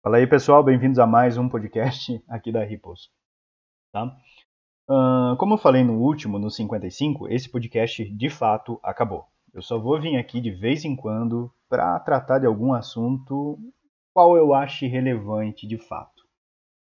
Fala 0.00 0.18
aí, 0.18 0.28
pessoal, 0.28 0.62
bem-vindos 0.62 1.00
a 1.00 1.06
mais 1.08 1.36
um 1.36 1.48
podcast 1.48 2.22
aqui 2.30 2.52
da 2.52 2.62
Ripples. 2.62 3.10
Tá? 3.92 4.16
Uh, 4.88 5.36
como 5.36 5.54
eu 5.54 5.58
falei 5.58 5.82
no 5.82 5.98
último, 5.98 6.38
no 6.38 6.48
55, 6.48 7.28
esse 7.28 7.50
podcast 7.50 8.04
de 8.04 8.30
fato 8.30 8.78
acabou. 8.80 9.26
Eu 9.52 9.60
só 9.60 9.76
vou 9.76 10.00
vir 10.00 10.16
aqui 10.16 10.40
de 10.40 10.52
vez 10.52 10.84
em 10.84 10.94
quando 10.94 11.52
para 11.68 11.98
tratar 11.98 12.38
de 12.38 12.46
algum 12.46 12.72
assunto 12.72 13.58
qual 14.14 14.36
eu 14.36 14.54
ache 14.54 14.86
relevante 14.86 15.66
de 15.66 15.76
fato. 15.76 16.22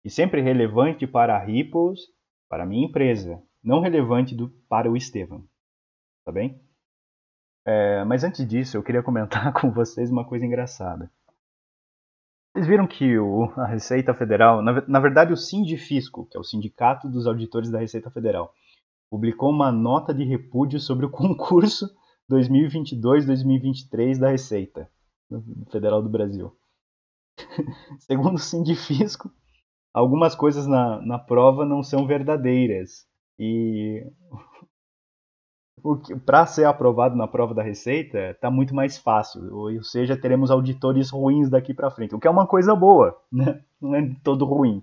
E 0.04 0.10
sempre 0.10 0.42
relevante 0.42 1.06
para 1.06 1.36
a 1.36 1.38
Ripples, 1.38 2.00
para 2.48 2.64
a 2.64 2.66
minha 2.66 2.86
empresa, 2.86 3.40
não 3.62 3.80
relevante 3.80 4.34
do, 4.34 4.50
para 4.68 4.90
o 4.90 4.96
Estevam. 4.96 5.44
Tá 6.24 6.32
bem? 6.32 6.60
É, 7.64 8.04
mas 8.04 8.24
antes 8.24 8.46
disso, 8.46 8.76
eu 8.76 8.82
queria 8.82 9.02
comentar 9.02 9.52
com 9.54 9.70
vocês 9.70 10.10
uma 10.10 10.24
coisa 10.24 10.44
engraçada. 10.44 11.08
Vocês 12.56 12.68
viram 12.68 12.86
que 12.86 13.18
o, 13.18 13.52
a 13.54 13.66
Receita 13.66 14.14
Federal, 14.14 14.62
na, 14.62 14.82
na 14.88 14.98
verdade 14.98 15.30
o 15.30 15.36
Sindifisco, 15.36 16.24
que 16.24 16.38
é 16.38 16.40
o 16.40 16.42
Sindicato 16.42 17.06
dos 17.06 17.26
Auditores 17.26 17.70
da 17.70 17.78
Receita 17.78 18.10
Federal, 18.10 18.50
publicou 19.10 19.50
uma 19.50 19.70
nota 19.70 20.14
de 20.14 20.24
repúdio 20.24 20.80
sobre 20.80 21.04
o 21.04 21.10
concurso 21.12 21.86
2022-2023 22.32 24.18
da 24.18 24.30
Receita 24.30 24.88
Federal 25.70 26.02
do 26.02 26.08
Brasil. 26.08 26.50
Segundo 28.00 28.36
o 28.36 28.38
Sindifisco, 28.38 29.30
algumas 29.92 30.34
coisas 30.34 30.66
na, 30.66 30.98
na 31.02 31.18
prova 31.18 31.66
não 31.66 31.82
são 31.82 32.06
verdadeiras. 32.06 33.06
E 33.38 34.02
para 36.24 36.46
ser 36.46 36.64
aprovado 36.64 37.16
na 37.16 37.28
prova 37.28 37.54
da 37.54 37.62
Receita, 37.62 38.30
está 38.30 38.50
muito 38.50 38.74
mais 38.74 38.98
fácil. 38.98 39.54
Ou 39.54 39.82
seja, 39.82 40.16
teremos 40.16 40.50
auditores 40.50 41.10
ruins 41.10 41.50
daqui 41.50 41.74
para 41.74 41.90
frente, 41.90 42.14
o 42.14 42.18
que 42.18 42.26
é 42.26 42.30
uma 42.30 42.46
coisa 42.46 42.74
boa, 42.74 43.16
né? 43.30 43.60
não 43.80 43.94
é 43.94 44.10
todo 44.22 44.44
ruim. 44.44 44.82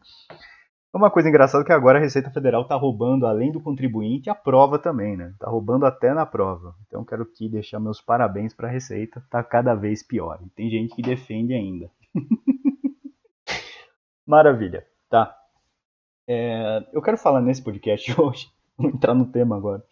Uma 0.94 1.10
coisa 1.10 1.28
engraçada 1.28 1.64
é 1.64 1.66
que 1.66 1.74
agora 1.74 1.98
a 1.98 2.02
Receita 2.02 2.30
Federal 2.30 2.62
está 2.62 2.76
roubando, 2.76 3.26
além 3.26 3.52
do 3.52 3.60
contribuinte, 3.60 4.30
a 4.30 4.36
prova 4.36 4.78
também, 4.78 5.18
né? 5.18 5.32
Está 5.32 5.50
roubando 5.50 5.88
até 5.88 6.14
na 6.14 6.24
prova. 6.24 6.76
Então 6.86 7.04
quero 7.04 7.24
aqui 7.24 7.50
deixar 7.50 7.80
meus 7.80 8.00
parabéns 8.00 8.54
para 8.54 8.68
a 8.68 8.72
Receita. 8.72 9.18
Está 9.18 9.44
cada 9.44 9.74
vez 9.74 10.04
pior. 10.04 10.40
E 10.46 10.50
tem 10.52 10.70
gente 10.70 10.96
que 10.96 11.02
defende 11.02 11.52
ainda. 11.52 11.90
Maravilha, 14.28 14.86
tá? 15.10 15.36
É, 16.28 16.86
eu 16.94 17.02
quero 17.02 17.18
falar 17.18 17.42
nesse 17.42 17.64
podcast 17.64 18.14
hoje, 18.22 18.50
vou 18.78 18.90
entrar 18.90 19.14
no 19.14 19.26
tema 19.26 19.58
agora, 19.58 19.84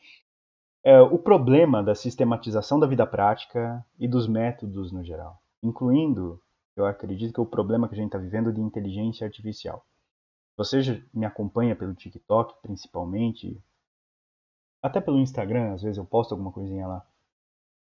é, 0.83 0.99
o 0.99 1.19
problema 1.19 1.83
da 1.83 1.93
sistematização 1.93 2.79
da 2.79 2.87
vida 2.87 3.05
prática 3.05 3.85
e 3.99 4.07
dos 4.07 4.27
métodos 4.27 4.91
no 4.91 5.03
geral, 5.03 5.41
incluindo, 5.61 6.41
eu 6.75 6.85
acredito 6.85 7.33
que 7.33 7.39
é 7.39 7.43
o 7.43 7.45
problema 7.45 7.87
que 7.87 7.93
a 7.93 7.97
gente 7.97 8.07
está 8.07 8.17
vivendo 8.17 8.51
de 8.51 8.61
inteligência 8.61 9.25
artificial. 9.25 9.85
Você 10.57 11.03
me 11.13 11.25
acompanha 11.25 11.75
pelo 11.75 11.93
TikTok, 11.93 12.55
principalmente, 12.61 13.59
até 14.81 14.99
pelo 14.99 15.19
Instagram, 15.19 15.73
às 15.73 15.81
vezes 15.81 15.97
eu 15.97 16.05
posto 16.05 16.31
alguma 16.31 16.51
coisinha 16.51 16.87
lá. 16.87 17.05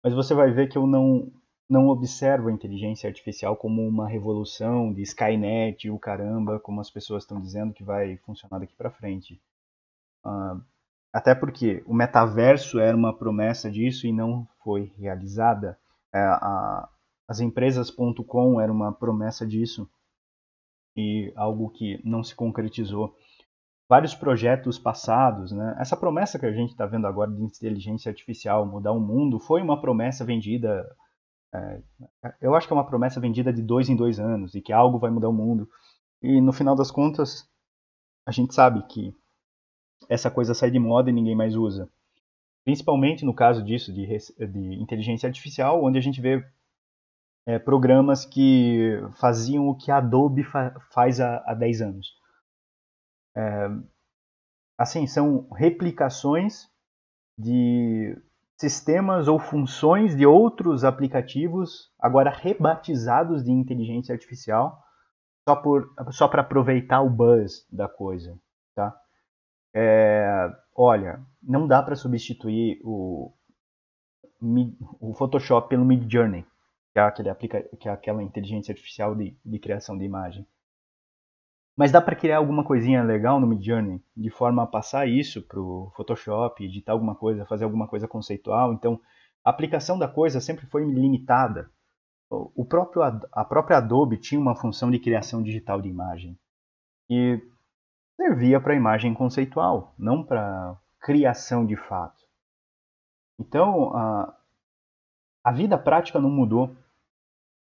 Mas 0.03 0.13
você 0.13 0.33
vai 0.33 0.51
ver 0.51 0.67
que 0.67 0.77
eu 0.77 0.87
não, 0.87 1.31
não 1.69 1.89
observo 1.89 2.47
a 2.47 2.51
inteligência 2.51 3.09
artificial 3.09 3.57
como 3.57 3.85
uma 3.85 4.07
revolução 4.07 4.93
de 4.93 5.01
Skynet, 5.01 5.89
o 5.89 5.99
caramba, 5.99 6.59
como 6.59 6.79
as 6.79 6.89
pessoas 6.89 7.23
estão 7.23 7.41
dizendo 7.41 7.73
que 7.73 7.83
vai 7.83 8.17
funcionar 8.17 8.59
daqui 8.59 8.75
para 8.75 8.91
frente. 8.91 9.41
Uh, 10.23 10.61
até 11.13 11.33
porque 11.33 11.83
o 11.85 11.93
metaverso 11.93 12.79
era 12.79 12.95
uma 12.95 13.17
promessa 13.17 13.71
disso 13.71 14.05
e 14.07 14.11
não 14.11 14.47
foi 14.63 14.93
realizada. 14.97 15.77
É, 16.13 16.19
a, 16.19 16.89
as 17.27 17.39
empresas.com 17.39 18.61
era 18.61 18.71
uma 18.71 18.93
promessa 18.93 19.45
disso 19.45 19.89
e 20.95 21.31
algo 21.35 21.69
que 21.69 22.01
não 22.03 22.23
se 22.23 22.35
concretizou. 22.35 23.15
Vários 23.89 24.13
projetos 24.13 24.77
passados, 24.77 25.51
né? 25.51 25.75
essa 25.79 25.95
promessa 25.95 26.37
que 26.37 26.45
a 26.45 26.51
gente 26.51 26.71
está 26.71 26.85
vendo 26.85 27.07
agora 27.07 27.31
de 27.31 27.41
inteligência 27.41 28.09
artificial 28.09 28.65
mudar 28.65 28.91
o 28.91 28.99
mundo 28.99 29.39
foi 29.39 29.61
uma 29.61 29.79
promessa 29.79 30.25
vendida. 30.25 30.85
É, 31.53 31.81
eu 32.41 32.53
acho 32.53 32.67
que 32.67 32.73
é 32.73 32.75
uma 32.75 32.85
promessa 32.85 33.19
vendida 33.19 33.53
de 33.53 33.61
dois 33.61 33.87
em 33.87 33.95
dois 33.95 34.19
anos 34.19 34.55
e 34.55 34.61
que 34.61 34.73
algo 34.73 34.99
vai 34.99 35.09
mudar 35.09 35.29
o 35.29 35.33
mundo. 35.33 35.69
E 36.21 36.41
no 36.41 36.51
final 36.51 36.75
das 36.75 36.91
contas, 36.91 37.47
a 38.25 38.31
gente 38.31 38.53
sabe 38.53 38.81
que 38.87 39.15
essa 40.09 40.31
coisa 40.31 40.53
sai 40.53 40.71
de 40.71 40.79
moda 40.79 41.09
e 41.09 41.13
ninguém 41.13 41.35
mais 41.35 41.55
usa. 41.55 41.89
Principalmente 42.63 43.25
no 43.25 43.33
caso 43.33 43.63
disso, 43.63 43.93
de, 43.93 44.05
de 44.05 44.81
inteligência 44.81 45.27
artificial, 45.27 45.83
onde 45.83 45.97
a 45.97 46.01
gente 46.01 46.19
vê 46.19 46.45
é, 47.45 47.57
programas 47.57 48.25
que 48.25 49.01
faziam 49.13 49.69
o 49.69 49.75
que 49.75 49.89
a 49.89 49.97
Adobe 49.97 50.43
fa 50.43 50.75
faz 50.91 51.21
há, 51.21 51.41
há 51.45 51.53
10 51.53 51.81
anos. 51.81 52.07
É, 53.35 53.69
assim, 54.77 55.07
são 55.07 55.47
replicações 55.51 56.69
de 57.37 58.17
sistemas 58.57 59.27
ou 59.27 59.39
funções 59.39 60.15
de 60.15 60.25
outros 60.25 60.83
aplicativos, 60.83 61.91
agora 61.99 62.31
rebatizados 62.31 63.43
de 63.43 63.51
inteligência 63.51 64.13
artificial, 64.13 64.83
só, 65.47 65.55
por, 65.55 65.93
só 66.11 66.27
para 66.27 66.41
aproveitar 66.41 67.01
o 67.01 67.09
buzz 67.09 67.65
da 67.71 67.87
coisa. 67.87 68.37
Tá? 68.75 68.93
É, 69.79 70.51
olha, 70.75 71.23
não 71.43 71.67
dá 71.67 71.83
para 71.83 71.95
substituir 71.95 72.81
o, 72.83 73.31
o 74.99 75.13
Photoshop 75.13 75.69
pelo 75.69 75.85
Mid 75.85 76.11
Journey, 76.11 76.43
que 76.91 76.99
é, 76.99 77.03
aquele 77.03 77.35
que 77.79 77.87
é 77.87 77.91
aquela 77.91 78.23
inteligência 78.23 78.71
artificial 78.71 79.13
de, 79.13 79.37
de 79.45 79.59
criação 79.59 79.95
de 79.95 80.03
imagem. 80.03 80.47
Mas 81.75 81.91
dá 81.91 82.01
para 82.01 82.15
criar 82.15 82.37
alguma 82.37 82.63
coisinha 82.63 83.03
legal 83.03 83.39
no 83.39 83.45
Mid 83.45 83.63
Journey, 83.63 84.01
de 84.15 84.31
forma 84.31 84.63
a 84.63 84.65
passar 84.65 85.07
isso 85.07 85.43
para 85.43 85.59
o 85.59 85.91
Photoshop, 85.95 86.65
editar 86.65 86.93
alguma 86.93 87.13
coisa, 87.13 87.45
fazer 87.45 87.65
alguma 87.65 87.87
coisa 87.87 88.07
conceitual. 88.07 88.73
Então, 88.73 88.99
a 89.45 89.51
aplicação 89.51 89.99
da 89.99 90.07
coisa 90.07 90.41
sempre 90.41 90.65
foi 90.65 90.85
limitada. 90.85 91.69
O 92.31 92.65
próprio, 92.65 93.03
a 93.03 93.45
própria 93.45 93.77
Adobe 93.77 94.17
tinha 94.17 94.41
uma 94.41 94.55
função 94.55 94.89
de 94.89 94.97
criação 94.97 95.43
digital 95.43 95.79
de 95.79 95.87
imagem. 95.87 96.35
E 97.07 97.39
servia 98.17 98.59
para 98.59 98.75
imagem 98.75 99.13
conceitual, 99.13 99.93
não 99.97 100.23
para 100.23 100.77
criação 100.99 101.65
de 101.65 101.77
fato. 101.77 102.19
Então, 103.39 103.95
a, 103.95 104.35
a 105.43 105.51
vida 105.51 105.77
prática 105.77 106.19
não 106.19 106.29
mudou. 106.29 106.75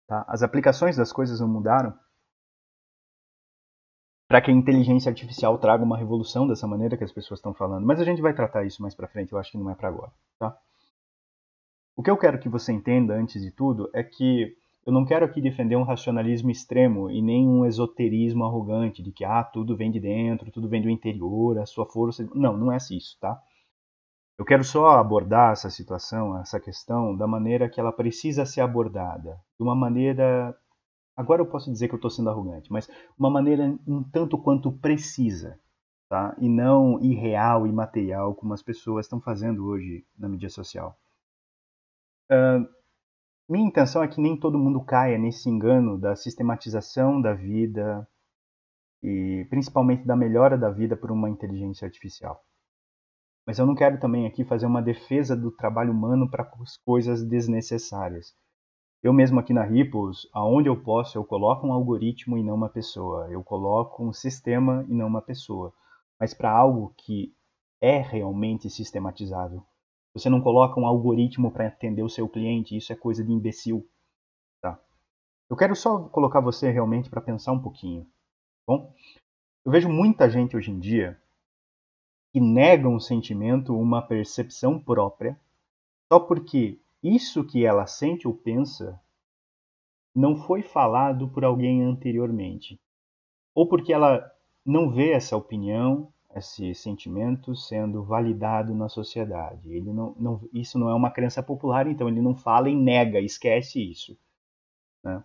Tá? 0.07 0.25
As 0.27 0.43
aplicações 0.43 0.97
das 0.97 1.13
coisas 1.13 1.39
não 1.39 1.47
mudaram 1.47 1.97
para 4.27 4.41
que 4.43 4.51
a 4.51 4.55
inteligência 4.55 5.11
artificial 5.11 5.59
traga 5.59 5.85
uma 5.85 5.97
revolução 5.97 6.47
dessa 6.47 6.67
maneira 6.67 6.97
que 6.97 7.05
as 7.05 7.13
pessoas 7.13 7.39
estão 7.39 7.55
falando. 7.55 7.87
Mas 7.87 8.01
a 8.01 8.05
gente 8.05 8.21
vai 8.21 8.35
tratar 8.35 8.65
isso 8.65 8.83
mais 8.83 8.95
para 8.95 9.09
frente, 9.09 9.33
eu 9.33 9.39
acho 9.39 9.53
que 9.53 9.59
não 9.59 9.71
é 9.71 9.75
para 9.75 9.89
agora. 9.89 10.13
Tá? 10.39 10.59
O 11.97 12.03
que 12.03 12.11
eu 12.11 12.17
quero 12.17 12.39
que 12.39 12.49
você 12.49 12.73
entenda, 12.73 13.15
antes 13.15 13.43
de 13.43 13.51
tudo, 13.51 13.91
é 13.95 14.03
que 14.03 14.57
eu 14.89 14.93
não 14.93 15.05
quero 15.05 15.23
aqui 15.23 15.39
defender 15.43 15.77
um 15.77 15.83
racionalismo 15.83 16.51
extremo 16.51 17.11
e 17.11 17.21
nem 17.21 17.47
um 17.47 17.67
esoterismo 17.67 18.43
arrogante 18.47 19.03
de 19.03 19.13
que 19.13 19.23
ah, 19.23 19.45
tudo 19.45 19.77
vem 19.77 19.91
de 19.91 20.01
dentro, 20.01 20.51
tudo 20.51 20.67
vem 20.67 20.81
do 20.81 20.89
interior, 20.89 21.59
a 21.59 21.67
sua 21.67 21.85
força. 21.85 22.27
Não, 22.35 22.57
não 22.57 22.73
é 22.73 22.77
assim 22.77 22.97
isso, 22.97 23.19
tá? 23.21 23.39
Eu 24.39 24.47
quero 24.47 24.65
só 24.65 24.93
abordar 24.93 25.53
essa 25.53 25.69
situação, 25.69 26.39
essa 26.39 26.59
questão, 26.59 27.15
da 27.15 27.27
maneira 27.27 27.69
que 27.69 27.79
ela 27.79 27.93
precisa 27.93 28.47
ser 28.47 28.63
abordada. 28.63 29.39
De 29.59 29.63
uma 29.63 29.75
maneira. 29.75 30.57
Agora 31.15 31.43
eu 31.43 31.47
posso 31.47 31.71
dizer 31.71 31.89
que 31.89 31.95
eu 31.95 31.99
estou 31.99 32.11
sendo 32.11 32.31
arrogante, 32.31 32.73
mas 32.73 32.89
uma 33.19 33.29
maneira 33.29 33.65
um 33.87 34.03
tanto 34.03 34.39
quanto 34.39 34.73
precisa, 34.73 35.61
tá? 36.09 36.35
E 36.39 36.49
não 36.49 36.99
irreal 36.99 37.67
e 37.67 37.73
material 37.73 38.35
como 38.35 38.55
as 38.55 38.63
pessoas 38.63 39.05
estão 39.05 39.21
fazendo 39.21 39.67
hoje 39.67 40.07
na 40.19 40.31
mídia 40.31 40.49
social. 40.49 40.99
Uh, 42.31 42.78
minha 43.49 43.67
intenção 43.67 44.03
é 44.03 44.09
que 44.09 44.21
nem 44.21 44.39
todo 44.39 44.59
mundo 44.59 44.85
caia 44.85 45.17
nesse 45.17 45.49
engano 45.49 45.99
da 45.99 46.15
sistematização 46.15 47.21
da 47.21 47.33
vida 47.33 48.07
e 49.03 49.47
principalmente 49.49 50.05
da 50.05 50.15
melhora 50.15 50.59
da 50.59 50.71
vida 50.71 50.97
por 50.97 51.11
uma 51.11 51.31
inteligência 51.31 51.87
artificial. 51.87 52.45
Mas 53.47 53.59
eu 53.59 53.65
não 53.65 53.75
quero 53.75 53.99
também 53.99 54.27
aqui 54.27 54.45
fazer 54.45 54.67
uma 54.67 54.83
defesa 54.83 55.35
do 55.35 55.51
trabalho 55.51 55.93
humano 55.93 56.31
para 56.31 56.51
coisas 56.85 57.25
desnecessárias. 57.25 58.35
Eu 59.03 59.13
mesmo 59.13 59.41
aqui 59.41 59.55
na 59.55 59.63
Ripples, 59.63 60.29
aonde 60.35 60.69
eu 60.69 60.77
posso, 60.83 61.17
eu 61.17 61.25
coloco 61.25 61.67
um 61.67 61.73
algoritmo 61.73 62.37
e 62.37 62.43
não 62.43 62.55
uma 62.55 62.69
pessoa. 62.69 63.31
Eu 63.31 63.43
coloco 63.43 64.05
um 64.05 64.13
sistema 64.13 64.85
e 64.89 64.93
não 64.93 65.07
uma 65.07 65.23
pessoa. 65.23 65.73
Mas 66.21 66.35
para 66.35 66.51
algo 66.51 66.93
que 66.99 67.33
é 67.81 67.99
realmente 67.99 68.69
sistematizável. 68.69 69.65
Você 70.19 70.29
não 70.29 70.41
coloca 70.41 70.81
um 70.81 70.87
algoritmo 70.87 71.51
para 71.51 71.69
atender 71.69 72.03
o 72.03 72.09
seu 72.09 72.29
cliente, 72.29 72.77
isso 72.77 72.93
é 72.93 72.97
coisa 72.97 73.23
de 73.23 73.33
imbecil. 73.33 73.89
Tá? 74.61 74.77
Eu 75.49 75.57
quero 75.57 75.77
só 75.77 76.09
colocar 76.09 76.41
você 76.41 76.71
realmente 76.71 77.09
para 77.09 77.21
pensar 77.21 77.53
um 77.53 77.63
pouquinho. 77.63 78.03
Tá 78.05 78.09
bom, 78.67 78.93
eu 79.65 79.71
vejo 79.71 79.89
muita 79.89 80.29
gente 80.29 80.57
hoje 80.57 80.71
em 80.71 80.79
dia 80.79 81.21
que 82.33 82.41
nega 82.41 82.89
um 82.89 82.99
sentimento, 82.99 83.79
uma 83.79 84.03
percepção 84.03 84.79
própria, 84.79 85.39
só 86.13 86.19
porque 86.19 86.79
isso 87.03 87.45
que 87.45 87.65
ela 87.65 87.87
sente 87.87 88.27
ou 88.27 88.35
pensa 88.35 89.01
não 90.15 90.37
foi 90.37 90.63
falado 90.63 91.29
por 91.29 91.45
alguém 91.45 91.85
anteriormente, 91.85 92.81
ou 93.55 93.69
porque 93.69 93.93
ela 93.93 94.31
não 94.65 94.91
vê 94.91 95.13
essa 95.13 95.37
opinião, 95.37 96.13
esse 96.35 96.75
sentimento 96.75 97.55
sendo 97.55 98.03
validado 98.03 98.75
na 98.75 98.89
sociedade. 98.89 99.73
Ele 99.73 99.93
não, 99.93 100.15
não, 100.19 100.49
isso 100.53 100.79
não 100.79 100.89
é 100.89 100.95
uma 100.95 101.11
crença 101.11 101.43
popular, 101.43 101.87
então 101.87 102.09
ele 102.09 102.21
não 102.21 102.35
fala 102.35 102.69
e 102.69 102.77
nega, 102.77 103.19
esquece 103.19 103.81
isso. 103.81 104.17
Né? 105.03 105.23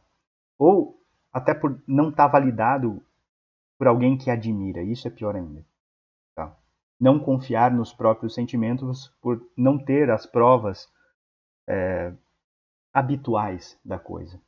Ou 0.58 1.00
até 1.32 1.54
por 1.54 1.82
não 1.88 2.10
estar 2.10 2.26
tá 2.26 2.32
validado 2.32 3.04
por 3.78 3.88
alguém 3.88 4.18
que 4.18 4.30
admira, 4.30 4.82
isso 4.82 5.08
é 5.08 5.12
pior 5.12 5.36
ainda. 5.36 5.66
Tá? 6.36 6.56
Não 7.00 7.20
confiar 7.20 7.72
nos 7.72 7.94
próprios 7.94 8.34
sentimentos 8.34 9.10
por 9.22 9.46
não 9.58 9.78
ter 9.78 10.10
as 10.10 10.26
provas 10.26 10.90
é, 11.68 12.14
habituais 12.94 13.78
da 13.84 14.00
coisa. 14.00 14.40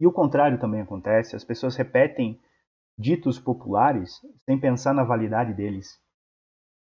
E 0.00 0.06
o 0.06 0.12
contrário 0.12 0.58
também 0.58 0.80
acontece, 0.80 1.36
as 1.36 1.44
pessoas 1.44 1.76
repetem 1.76 2.40
ditos 2.98 3.38
populares 3.38 4.20
sem 4.44 4.58
pensar 4.58 4.94
na 4.94 5.04
validade 5.04 5.52
deles. 5.52 6.00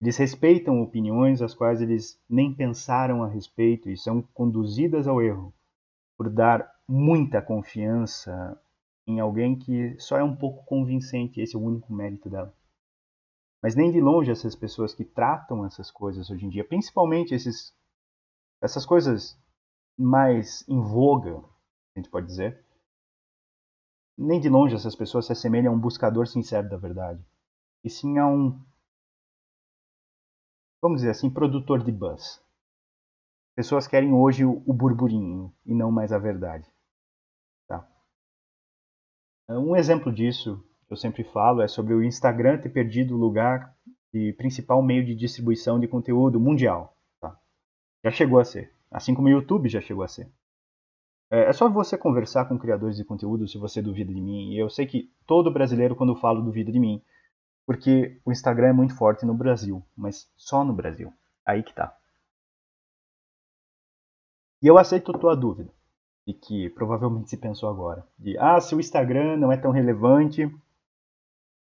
Eles 0.02 0.18
respeitam 0.18 0.82
opiniões 0.82 1.42
as 1.42 1.54
quais 1.54 1.82
eles 1.82 2.22
nem 2.30 2.54
pensaram 2.54 3.24
a 3.24 3.28
respeito 3.28 3.90
e 3.90 3.98
são 3.98 4.22
conduzidas 4.34 5.08
ao 5.08 5.22
erro 5.22 5.54
por 6.18 6.30
dar 6.30 6.72
muita 6.88 7.42
confiança 7.42 8.60
em 9.08 9.20
alguém 9.20 9.58
que 9.58 9.98
só 10.00 10.18
é 10.18 10.24
um 10.24 10.36
pouco 10.36 10.66
convincente, 10.66 11.40
esse 11.40 11.56
é 11.56 11.60
o 11.60 11.64
único 11.64 11.94
mérito 11.94 12.30
dela. 12.30 12.54
Mas 13.62 13.76
nem 13.76 13.92
de 13.92 14.00
longe 14.00 14.32
essas 14.32 14.56
pessoas 14.56 14.94
que 14.94 15.04
tratam 15.04 15.66
essas 15.66 15.90
coisas 15.90 16.30
hoje 16.30 16.46
em 16.46 16.50
dia, 16.50 16.64
principalmente 16.64 17.34
esses, 17.34 17.74
essas 18.62 18.86
coisas 18.86 19.40
mais 19.98 20.68
em 20.68 20.80
voga, 20.80 21.38
a 21.96 22.00
gente 22.00 22.10
pode 22.10 22.28
dizer, 22.28 22.64
nem 24.18 24.40
de 24.40 24.50
longe 24.50 24.76
essas 24.76 24.96
pessoas 24.96 25.26
se 25.26 25.32
assemelham 25.32 25.72
a 25.72 25.76
um 25.76 25.80
buscador 25.80 26.28
sincero 26.28 26.68
da 26.68 26.78
verdade, 26.78 27.24
e 27.84 27.90
sim 27.90 28.18
a 28.18 28.28
um, 28.28 28.60
vamos 30.82 31.02
dizer 31.02 31.12
assim, 31.12 31.30
produtor 31.30 31.84
de 31.84 31.92
buzz. 31.92 32.42
Pessoas 33.56 33.88
querem 33.88 34.14
hoje 34.14 34.46
o, 34.46 34.74
burburinho 34.74 35.52
e 35.66 35.74
não 35.74 35.92
mais 35.92 36.14
a 36.14 36.20
verdade. 36.20 36.72
Tá? 37.68 37.88
Um 39.50 39.76
exemplo 39.76 40.14
disso, 40.14 40.64
que 40.88 40.94
eu 40.94 40.98
sempre 40.98 41.24
falo, 41.24 41.64
é 41.64 41.68
sobre 41.68 41.96
o 41.96 42.04
Instagram 42.04 42.60
ter 42.60 42.70
perdido 42.70 43.16
o 43.16 43.18
lugar 43.18 43.76
de 44.14 44.32
principal 44.34 44.84
meio 44.84 45.04
de 45.04 45.16
distribuição 45.16 45.80
de 45.80 45.88
conteúdo 45.88 46.40
mundial. 46.40 46.96
Tá? 47.20 47.36
Já 48.04 48.12
chegou 48.12 48.40
a 48.40 48.46
ser. 48.46 48.72
Assim 48.92 49.16
como 49.16 49.28
o 49.28 49.32
YouTube 49.32 49.68
já 49.70 49.82
chegou 49.82 50.04
a 50.04 50.08
ser. 50.08 50.32
É, 51.30 51.50
é 51.50 51.54
só 51.54 51.70
você 51.70 51.98
conversar 51.98 52.46
com 52.46 52.58
criadores 52.58 52.96
de 52.96 53.04
conteúdo 53.04 53.48
se 53.48 53.58
você 53.58 53.82
duvida 53.82 54.14
de 54.14 54.22
mim. 54.22 54.52
E 54.54 54.58
eu 54.58 54.70
sei 54.70 54.86
que 54.86 55.12
todo 55.26 55.52
brasileiro, 55.52 55.96
quando 55.96 56.16
falo, 56.16 56.42
duvida 56.42 56.72
de 56.72 56.80
mim. 56.80 57.02
Porque 57.66 58.20
o 58.24 58.32
Instagram 58.32 58.70
é 58.70 58.74
muito 58.74 58.96
forte 58.96 59.26
no 59.26 59.34
Brasil, 59.34 59.84
mas 59.96 60.32
só 60.38 60.64
no 60.64 60.74
Brasil. 60.74 61.14
Aí 61.46 61.64
que 61.64 61.74
tá. 61.74 61.96
E 64.62 64.68
eu 64.68 64.78
aceito 64.78 65.12
a 65.12 65.18
tua 65.18 65.36
dúvida, 65.36 65.72
e 66.26 66.34
que 66.34 66.70
provavelmente 66.72 67.30
se 67.30 67.38
pensou 67.38 67.70
agora, 67.70 68.06
de 68.18 68.38
ah, 68.40 68.60
se 68.60 68.74
o 68.74 68.80
Instagram 68.80 69.38
não 69.38 69.52
é 69.52 69.58
tão 69.58 69.70
relevante, 69.70 70.50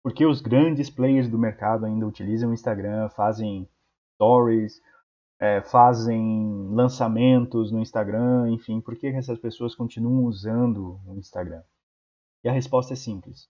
porque 0.03 0.25
os 0.25 0.41
grandes 0.41 0.89
players 0.89 1.29
do 1.29 1.37
mercado 1.39 1.85
ainda 1.85 2.07
utilizam 2.07 2.51
o 2.51 2.55
Instagram, 2.55 3.09
fazem 3.09 3.69
stories, 4.15 4.81
é, 5.39 5.61
fazem 5.61 6.69
lançamentos 6.71 7.71
no 7.71 7.81
Instagram, 7.81 8.51
enfim, 8.51 8.81
por 8.81 8.97
que 8.97 9.09
essas 9.09 9.39
pessoas 9.39 9.75
continuam 9.75 10.25
usando 10.25 11.01
o 11.07 11.15
Instagram? 11.19 11.63
E 12.43 12.49
a 12.49 12.53
resposta 12.53 12.95
é 12.95 12.97
simples. 12.97 13.49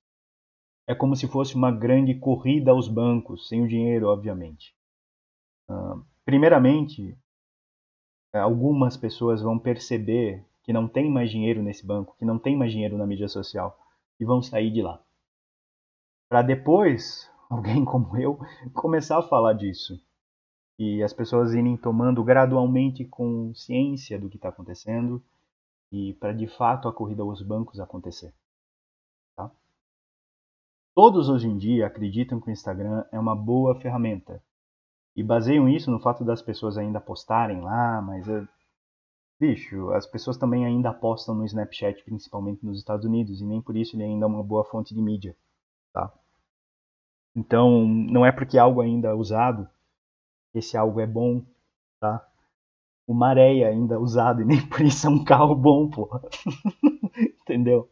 É 0.87 0.94
como 0.94 1.17
se 1.17 1.27
fosse 1.29 1.55
uma 1.55 1.71
grande 1.71 2.15
corrida 2.15 2.71
aos 2.71 2.88
bancos, 2.88 3.49
sem 3.49 3.62
o 3.62 3.69
dinheiro, 3.69 4.06
obviamente. 4.06 4.75
Uh, 5.69 6.05
primeiramente, 6.25 7.17
algumas 8.33 8.97
pessoas 8.97 9.43
vão 9.43 9.59
perceber 9.59 10.44
que 10.62 10.73
não 10.73 10.88
tem 10.88 11.11
mais 11.11 11.31
dinheiro 11.31 11.62
nesse 11.62 11.87
banco, 11.87 12.17
que 12.19 12.25
não 12.25 12.38
tem 12.38 12.56
mais 12.56 12.73
dinheiro 12.73 12.97
na 12.97 13.06
mídia 13.06 13.29
social 13.29 13.79
e 14.19 14.25
vão 14.25 14.43
sair 14.43 14.71
de 14.71 14.83
lá. 14.83 15.00
Para 16.29 16.43
depois, 16.43 17.31
alguém 17.50 17.85
como 17.85 18.17
eu, 18.17 18.38
começar 18.75 19.19
a 19.19 19.23
falar 19.23 19.53
disso 19.53 20.00
e 20.78 21.02
as 21.02 21.12
pessoas 21.12 21.55
irem 21.55 21.76
tomando 21.76 22.23
gradualmente 22.23 23.05
consciência 23.05 24.19
do 24.19 24.28
que 24.28 24.37
está 24.37 24.50
acontecendo 24.50 25.23
e 25.90 26.14
para 26.14 26.32
de 26.32 26.46
fato 26.46 26.88
a 26.88 26.93
corrida 26.93 27.23
aos 27.23 27.40
bancos 27.43 27.81
acontecer. 27.81 28.34
Tá? 29.34 29.50
Todos 30.94 31.28
hoje 31.28 31.49
em 31.49 31.56
dia 31.56 31.87
acreditam 31.87 32.40
que 32.40 32.49
o 32.49 32.52
Instagram 32.52 33.05
é 33.11 33.19
uma 33.19 33.34
boa 33.34 33.75
ferramenta 33.81 34.43
e 35.14 35.23
baseiam 35.23 35.69
isso 35.69 35.90
no 35.90 35.99
fato 35.99 36.25
das 36.25 36.43
pessoas 36.43 36.76
ainda 36.76 37.00
postarem 37.00 37.62
lá, 37.62 38.02
mas 38.02 38.28
é... 38.28 38.46
bicho, 39.40 39.90
as 39.93 40.06
pessoas 40.06 40.37
também 40.37 40.67
ainda 40.67 40.90
apostam 40.90 41.34
no 41.34 41.46
Snapchat, 41.46 42.05
principalmente 42.05 42.67
nos 42.67 42.76
Estados 42.76 43.06
Unidos, 43.06 43.40
e 43.40 43.46
nem 43.46 43.62
por 43.62 43.76
isso 43.76 43.96
ele 43.96 44.05
ainda 44.05 44.26
é 44.26 44.28
uma 44.28 44.43
boa 44.43 44.64
fonte 44.64 44.94
de 44.94 45.00
mídia, 45.00 45.34
tá? 45.90 46.12
Então, 47.34 47.87
não 47.87 48.26
é 48.26 48.32
porque 48.32 48.58
algo 48.58 48.82
ainda 48.82 49.08
é 49.08 49.14
usado 49.14 49.67
esse 50.58 50.76
algo 50.76 51.00
é 51.00 51.06
bom, 51.06 51.44
tá? 52.00 52.26
O 53.06 53.14
maré 53.14 53.58
é 53.58 53.69
ainda 53.69 54.00
usado 54.00 54.43
e 54.43 54.44
nem 54.44 54.61
por 54.67 54.81
isso 54.81 55.06
é 55.06 55.11
um 55.11 55.25
carro 55.25 55.55
bom, 55.55 55.88
porra. 55.88 56.20
Entendeu? 57.43 57.88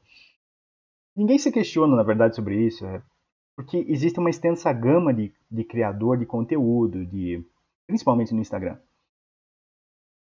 Ninguém 1.17 1.39
se 1.39 1.53
questiona, 1.53 1.95
na 1.95 2.03
verdade, 2.03 2.35
sobre 2.35 2.67
isso. 2.67 2.85
É 2.85 3.03
porque 3.57 3.85
existe 3.89 4.19
uma 4.19 4.31
extensa 4.31 4.73
gama 4.73 5.15
de, 5.15 5.33
de 5.51 5.65
criador 5.65 6.19
de 6.19 6.27
conteúdo, 6.27 7.07
de 7.07 7.45
principalmente 7.87 8.35
no 8.35 8.41
Instagram. 8.41 8.79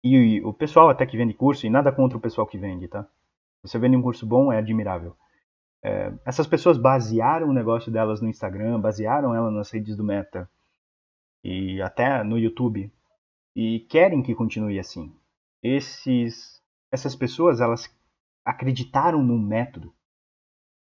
E, 0.03 0.15
e 0.15 0.41
o 0.43 0.53
pessoal 0.53 0.89
até 0.89 1.05
que 1.05 1.15
vende 1.15 1.33
curso, 1.33 1.65
e 1.65 1.69
nada 1.69 1.91
contra 1.91 2.17
o 2.17 2.21
pessoal 2.21 2.45
que 2.45 2.57
vende, 2.57 2.87
tá? 2.87 3.07
Você 3.61 3.79
vende 3.79 3.95
um 3.95 4.01
curso 4.01 4.25
bom, 4.25 4.51
é 4.51 4.57
admirável. 4.57 5.15
É, 5.81 6.13
essas 6.25 6.47
pessoas 6.47 6.77
basearam 6.77 7.49
o 7.49 7.53
negócio 7.53 7.91
delas 7.91 8.21
no 8.21 8.27
Instagram, 8.27 8.79
basearam 8.79 9.33
ela 9.33 9.49
nas 9.49 9.71
redes 9.71 9.95
do 9.95 10.03
Meta 10.03 10.49
e 11.43 11.81
até 11.81 12.23
no 12.23 12.37
YouTube 12.37 12.91
e 13.55 13.81
querem 13.81 14.23
que 14.23 14.33
continue 14.33 14.79
assim. 14.79 15.13
Esses, 15.61 16.61
essas 16.91 17.15
pessoas 17.15 17.61
elas 17.61 17.93
acreditaram 18.45 19.23
no 19.23 19.37
método 19.37 19.93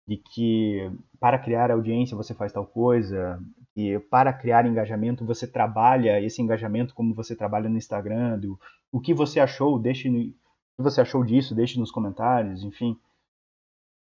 de 0.06 0.16
que 0.16 0.90
para 1.18 1.38
criar 1.38 1.70
audiência 1.70 2.16
você 2.16 2.34
faz 2.34 2.52
tal 2.52 2.66
coisa, 2.66 3.40
que 3.74 3.98
para 3.98 4.32
criar 4.32 4.66
engajamento 4.66 5.24
você 5.24 5.46
trabalha 5.46 6.20
esse 6.20 6.42
engajamento 6.42 6.94
como 6.94 7.14
você 7.14 7.36
trabalha 7.36 7.68
no 7.68 7.76
Instagram, 7.76 8.38
do, 8.38 8.58
o 8.90 9.00
que 9.00 9.14
você 9.14 9.38
achou, 9.38 9.78
deixe 9.78 10.08
no, 10.08 10.18
o 10.18 10.22
que 10.22 10.82
você 10.82 11.00
achou 11.00 11.24
disso, 11.24 11.54
deixe 11.54 11.78
nos 11.78 11.90
comentários, 11.90 12.64
enfim. 12.64 12.98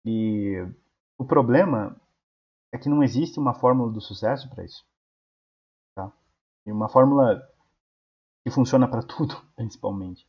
E 0.06 0.68
o 1.18 1.24
problema 1.24 1.96
é 2.72 2.78
que 2.78 2.90
não 2.90 3.04
existe 3.04 3.40
uma 3.40 3.54
fórmula 3.54 3.92
do 3.92 4.02
sucesso 4.02 4.50
para 4.50 4.66
isso. 4.66 4.84
E 6.66 6.72
uma 6.72 6.90
fórmula 6.90 7.42
que 8.44 8.52
funciona 8.52 8.88
para 8.88 9.04
tudo, 9.04 9.36
principalmente. 9.56 10.28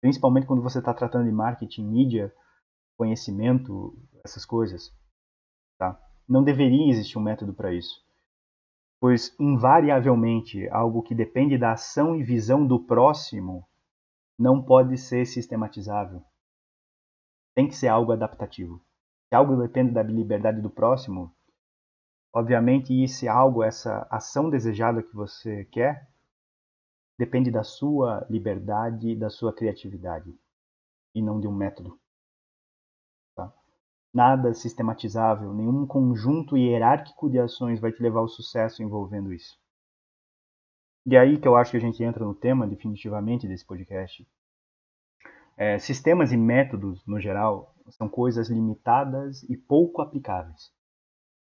Principalmente 0.00 0.46
quando 0.46 0.62
você 0.62 0.78
está 0.78 0.94
tratando 0.94 1.26
de 1.26 1.32
marketing, 1.32 1.84
mídia, 1.84 2.34
conhecimento, 2.96 3.96
essas 4.24 4.44
coisas. 4.44 4.94
Tá? 5.78 6.00
Não 6.28 6.42
deveria 6.42 6.90
existir 6.90 7.18
um 7.18 7.22
método 7.22 7.52
para 7.52 7.72
isso. 7.72 8.04
Pois, 9.00 9.34
invariavelmente, 9.40 10.68
algo 10.68 11.02
que 11.02 11.14
depende 11.14 11.56
da 11.56 11.72
ação 11.72 12.14
e 12.14 12.22
visão 12.22 12.66
do 12.66 12.78
próximo 12.78 13.66
não 14.38 14.62
pode 14.62 14.96
ser 14.98 15.26
sistematizável. 15.26 16.22
Tem 17.54 17.66
que 17.66 17.74
ser 17.74 17.88
algo 17.88 18.12
adaptativo. 18.12 18.80
Se 19.28 19.34
algo 19.34 19.56
depende 19.56 19.92
da 19.92 20.02
liberdade 20.02 20.60
do 20.60 20.70
próximo, 20.70 21.34
Obviamente, 22.32 22.94
esse 23.02 23.26
algo, 23.26 23.62
essa 23.62 24.06
ação 24.10 24.48
desejada 24.48 25.02
que 25.02 25.14
você 25.14 25.64
quer, 25.64 26.08
depende 27.18 27.50
da 27.50 27.64
sua 27.64 28.24
liberdade, 28.30 29.16
da 29.16 29.28
sua 29.28 29.52
criatividade, 29.52 30.32
e 31.14 31.20
não 31.20 31.40
de 31.40 31.48
um 31.48 31.54
método. 31.54 31.98
Tá? 33.34 33.52
Nada 34.14 34.54
sistematizável, 34.54 35.52
nenhum 35.52 35.86
conjunto 35.86 36.56
hierárquico 36.56 37.28
de 37.28 37.38
ações 37.38 37.80
vai 37.80 37.92
te 37.92 38.02
levar 38.02 38.20
ao 38.20 38.28
sucesso 38.28 38.82
envolvendo 38.82 39.32
isso. 39.32 39.58
E 41.04 41.16
é 41.16 41.18
aí 41.18 41.38
que 41.38 41.48
eu 41.48 41.56
acho 41.56 41.72
que 41.72 41.76
a 41.76 41.80
gente 41.80 42.02
entra 42.02 42.24
no 42.24 42.34
tema, 42.34 42.66
definitivamente, 42.66 43.48
desse 43.48 43.66
podcast. 43.66 44.26
É, 45.56 45.78
sistemas 45.78 46.30
e 46.30 46.36
métodos, 46.36 47.04
no 47.06 47.18
geral, 47.18 47.74
são 47.90 48.08
coisas 48.08 48.48
limitadas 48.48 49.42
e 49.42 49.56
pouco 49.56 50.00
aplicáveis. 50.00 50.72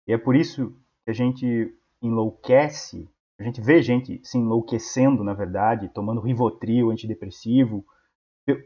E 0.06 0.12
é 0.12 0.18
por 0.18 0.36
isso 0.36 0.70
que 1.04 1.10
a 1.10 1.12
gente 1.12 1.74
enlouquece, 2.00 3.10
a 3.38 3.42
gente 3.42 3.60
vê 3.60 3.82
gente 3.82 4.20
se 4.24 4.38
enlouquecendo, 4.38 5.24
na 5.24 5.34
verdade, 5.34 5.88
tomando 5.88 6.20
Rivotril, 6.20 6.90
antidepressivo, 6.90 7.84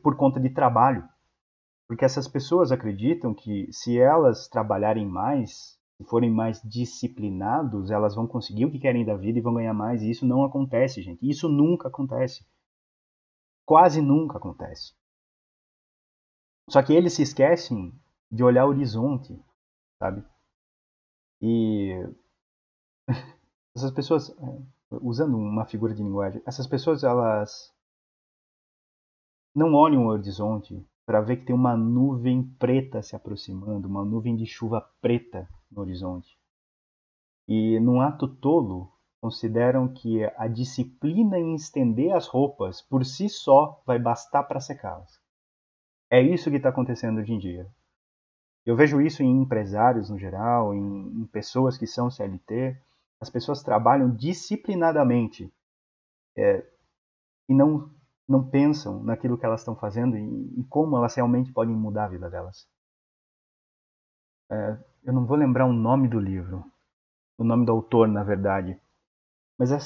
por 0.03 0.17
conta 0.17 0.39
de 0.39 0.51
trabalho. 0.51 1.09
Porque 1.89 2.05
essas 2.05 2.29
pessoas 2.29 2.71
acreditam 2.71 3.35
que 3.35 3.67
se 3.73 3.99
elas 3.99 4.49
trabalharem 4.49 5.07
mais, 5.07 5.81
se 5.97 6.05
forem 6.05 6.31
mais 6.31 6.63
disciplinados, 6.63 7.91
elas 7.91 8.15
vão 8.15 8.27
conseguir 8.27 8.67
o 8.67 8.71
que 8.71 8.79
querem 8.79 9.05
da 9.05 9.17
vida 9.17 9.39
e 9.39 9.43
vão 9.43 9.55
ganhar 9.55 9.75
mais. 9.75 10.03
E 10.03 10.11
isso 10.11 10.27
não 10.27 10.45
acontece, 10.45 11.03
gente. 11.03 11.29
Isso 11.29 11.49
nunca 11.49 11.89
acontece. 11.89 12.47
Quase 13.67 14.01
nunca 14.01 14.39
acontece. 14.39 14.95
Só 16.69 16.83
que 16.83 16.93
eles 16.93 17.15
se 17.15 17.23
esquecem 17.23 17.93
de 18.31 18.45
olhar 18.45 18.67
o 18.67 18.69
horizonte, 18.69 19.37
sabe? 19.99 20.25
E 21.41 21.95
essas 23.75 23.91
pessoas, 23.91 24.35
usando 24.91 25.37
uma 25.37 25.65
figura 25.65 25.95
de 25.95 26.03
linguagem, 26.03 26.43
essas 26.47 26.67
pessoas 26.67 27.05
elas 27.05 27.75
não 29.55 29.75
olham 29.75 30.07
o 30.07 30.11
horizonte 30.11 30.87
para 31.05 31.21
ver 31.21 31.39
que 31.39 31.47
tem 31.47 31.55
uma 31.55 31.77
nuvem 31.77 32.43
preta 32.59 33.03
se 33.03 33.17
aproximando, 33.17 33.89
uma 33.89 34.05
nuvem 34.05 34.37
de 34.37 34.47
chuva 34.47 34.81
preta 35.01 35.49
no 35.71 35.81
horizonte. 35.81 36.39
E 37.49 37.81
num 37.81 38.01
ato 38.01 38.29
tolo, 38.29 38.93
consideram 39.21 39.93
que 39.93 40.25
a 40.37 40.49
disciplina 40.49 41.39
em 41.39 41.55
estender 41.55 42.15
as 42.15 42.27
roupas 42.27 42.81
por 42.81 43.05
si 43.05 43.29
só 43.29 43.83
vai 43.85 43.99
bastar 43.99 44.45
para 44.45 44.61
secá-las. 44.61 45.21
É 46.09 46.23
isso 46.23 46.51
que 46.51 46.57
está 46.57 46.71
acontecendo 46.71 47.19
hoje 47.19 47.33
em 47.33 47.39
dia. 47.39 47.71
Eu 48.71 48.77
vejo 48.77 49.01
isso 49.01 49.21
em 49.21 49.43
empresários 49.43 50.09
no 50.09 50.17
geral, 50.17 50.73
em, 50.73 51.23
em 51.23 51.27
pessoas 51.27 51.77
que 51.77 51.89
são 51.89 52.09
CLT. 52.09 52.81
As 53.21 53.29
pessoas 53.29 53.65
trabalham 53.65 54.15
disciplinadamente 54.15 55.53
é, 56.39 56.65
e 57.49 57.55
não 57.55 57.93
não 58.29 58.49
pensam 58.49 59.03
naquilo 59.03 59.37
que 59.37 59.45
elas 59.45 59.63
estão 59.63 59.75
fazendo 59.75 60.17
e, 60.17 60.61
e 60.61 60.65
como 60.69 60.97
elas 60.97 61.17
realmente 61.17 61.53
podem 61.53 61.75
mudar 61.75 62.05
a 62.05 62.09
vida 62.11 62.31
delas. 62.31 62.65
É, 64.49 64.79
eu 65.03 65.13
não 65.13 65.27
vou 65.27 65.37
lembrar 65.37 65.67
o 65.67 65.73
nome 65.73 66.07
do 66.07 66.21
livro, 66.21 66.65
o 67.37 67.43
nome 67.43 67.67
do 67.67 67.73
autor, 67.73 68.07
na 68.07 68.23
verdade, 68.23 68.81
mas 69.59 69.73
é, 69.73 69.79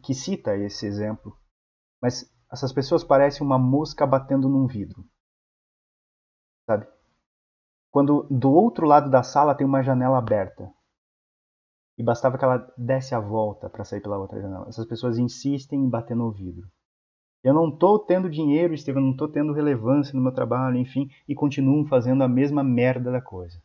que 0.00 0.14
cita 0.14 0.56
esse 0.56 0.86
exemplo. 0.86 1.36
Mas 2.00 2.32
essas 2.52 2.72
pessoas 2.72 3.02
parecem 3.02 3.44
uma 3.44 3.58
mosca 3.58 4.06
batendo 4.06 4.48
num 4.48 4.68
vidro, 4.68 5.04
sabe? 6.64 6.86
Quando 7.98 8.28
do 8.30 8.52
outro 8.52 8.86
lado 8.86 9.10
da 9.10 9.24
sala 9.24 9.56
tem 9.56 9.66
uma 9.66 9.82
janela 9.82 10.18
aberta 10.18 10.72
e 11.98 12.02
bastava 12.04 12.38
que 12.38 12.44
ela 12.44 12.72
desse 12.78 13.12
a 13.12 13.18
volta 13.18 13.68
para 13.68 13.82
sair 13.82 14.00
pela 14.00 14.16
outra 14.16 14.40
janela. 14.40 14.68
Essas 14.68 14.86
pessoas 14.86 15.18
insistem 15.18 15.80
em 15.80 15.90
bater 15.90 16.14
no 16.14 16.30
vidro. 16.30 16.70
Eu 17.42 17.52
não 17.52 17.70
estou 17.70 17.98
tendo 17.98 18.30
dinheiro, 18.30 18.72
Estevam, 18.72 19.02
não 19.02 19.10
estou 19.10 19.26
tendo 19.26 19.52
relevância 19.52 20.14
no 20.14 20.22
meu 20.22 20.30
trabalho, 20.32 20.76
enfim, 20.76 21.10
e 21.26 21.34
continuam 21.34 21.84
fazendo 21.86 22.22
a 22.22 22.28
mesma 22.28 22.62
merda 22.62 23.10
da 23.10 23.20
coisa. 23.20 23.60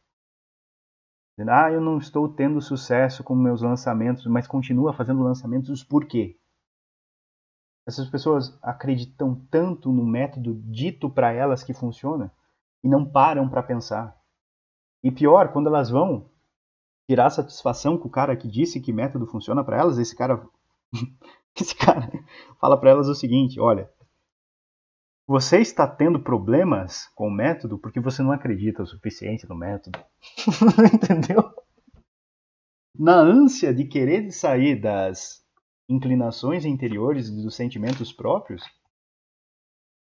Ah, 1.48 1.72
eu 1.72 1.80
não 1.80 2.00
estou 2.00 2.28
tendo 2.28 2.60
sucesso 2.60 3.24
com 3.24 3.36
meus 3.36 3.62
lançamentos, 3.62 4.26
mas 4.26 4.48
continua 4.48 4.94
fazendo 4.94 5.22
lançamentos 5.22 5.84
por 5.84 6.08
quê? 6.08 6.40
Essas 7.86 8.10
pessoas 8.10 8.58
acreditam 8.64 9.36
tanto 9.52 9.92
no 9.92 10.04
método 10.04 10.56
dito 10.56 11.08
para 11.08 11.32
elas 11.32 11.64
que 11.64 11.72
funciona 11.72 12.34
e 12.84 12.90
não 12.90 13.06
param 13.06 13.48
para 13.48 13.62
pensar. 13.62 14.23
E 15.04 15.12
pior, 15.12 15.52
quando 15.52 15.68
elas 15.68 15.90
vão 15.90 16.30
tirar 17.10 17.30
satisfação 17.30 17.98
com 17.98 18.08
o 18.08 18.12
cara 18.12 18.36
que 18.36 18.48
disse 18.48 18.80
que 18.80 18.94
método 18.94 19.28
funciona 19.28 19.64
para 19.64 19.78
elas, 19.78 19.98
esse 19.98 20.16
cara 20.16 20.42
Esse 21.60 21.76
cara 21.76 22.10
fala 22.60 22.80
para 22.80 22.90
elas 22.90 23.08
o 23.08 23.16
seguinte: 23.16 23.60
olha, 23.60 23.90
você 25.28 25.60
está 25.60 25.88
tendo 25.88 26.20
problemas 26.20 27.08
com 27.16 27.28
o 27.28 27.32
método 27.32 27.78
porque 27.78 28.00
você 28.00 28.22
não 28.24 28.32
acredita 28.32 28.84
o 28.84 28.88
suficiente 28.88 29.48
no 29.48 29.56
método. 29.56 30.00
Entendeu? 30.94 31.54
Na 32.98 33.16
ânsia 33.16 33.74
de 33.74 33.86
querer 33.86 34.32
sair 34.32 34.80
das 34.80 35.44
inclinações 35.90 36.66
interiores 36.66 37.30
dos 37.30 37.56
sentimentos 37.56 38.12
próprios, 38.12 38.64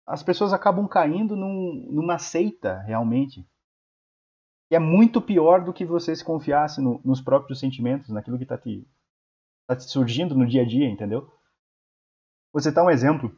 as 0.06 0.22
pessoas 0.22 0.52
acabam 0.52 0.86
caindo 0.86 1.34
num, 1.34 1.88
numa 1.90 2.18
seita, 2.18 2.80
realmente. 2.80 3.46
É 4.74 4.78
muito 4.78 5.22
pior 5.22 5.64
do 5.64 5.72
que 5.72 5.84
você 5.84 6.14
se 6.14 6.24
confiasse 6.24 6.80
no, 6.80 7.00
nos 7.04 7.20
próprios 7.20 7.60
sentimentos, 7.60 8.10
naquilo 8.10 8.36
que 8.36 8.42
está 8.44 8.58
te 8.58 8.86
tá 9.66 9.78
surgindo 9.78 10.34
no 10.34 10.46
dia 10.46 10.62
a 10.62 10.66
dia, 10.66 10.88
entendeu? 10.88 11.30
Vou 12.52 12.60
citar 12.60 12.84
um 12.84 12.90
exemplo. 12.90 13.36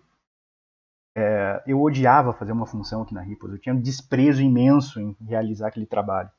É, 1.17 1.63
eu 1.67 1.81
odiava 1.81 2.33
fazer 2.33 2.53
uma 2.53 2.67
função 2.67 3.03
aqui 3.03 3.15
na 3.15 3.23
Ripos, 3.23 3.51
eu 3.51 3.59
tinha 3.59 3.75
um 3.75 3.81
desprezo 3.81 4.43
imenso 4.43 5.01
em 5.01 5.17
realizar 5.21 5.69
aquele 5.69 5.87
trabalho. 5.87 6.31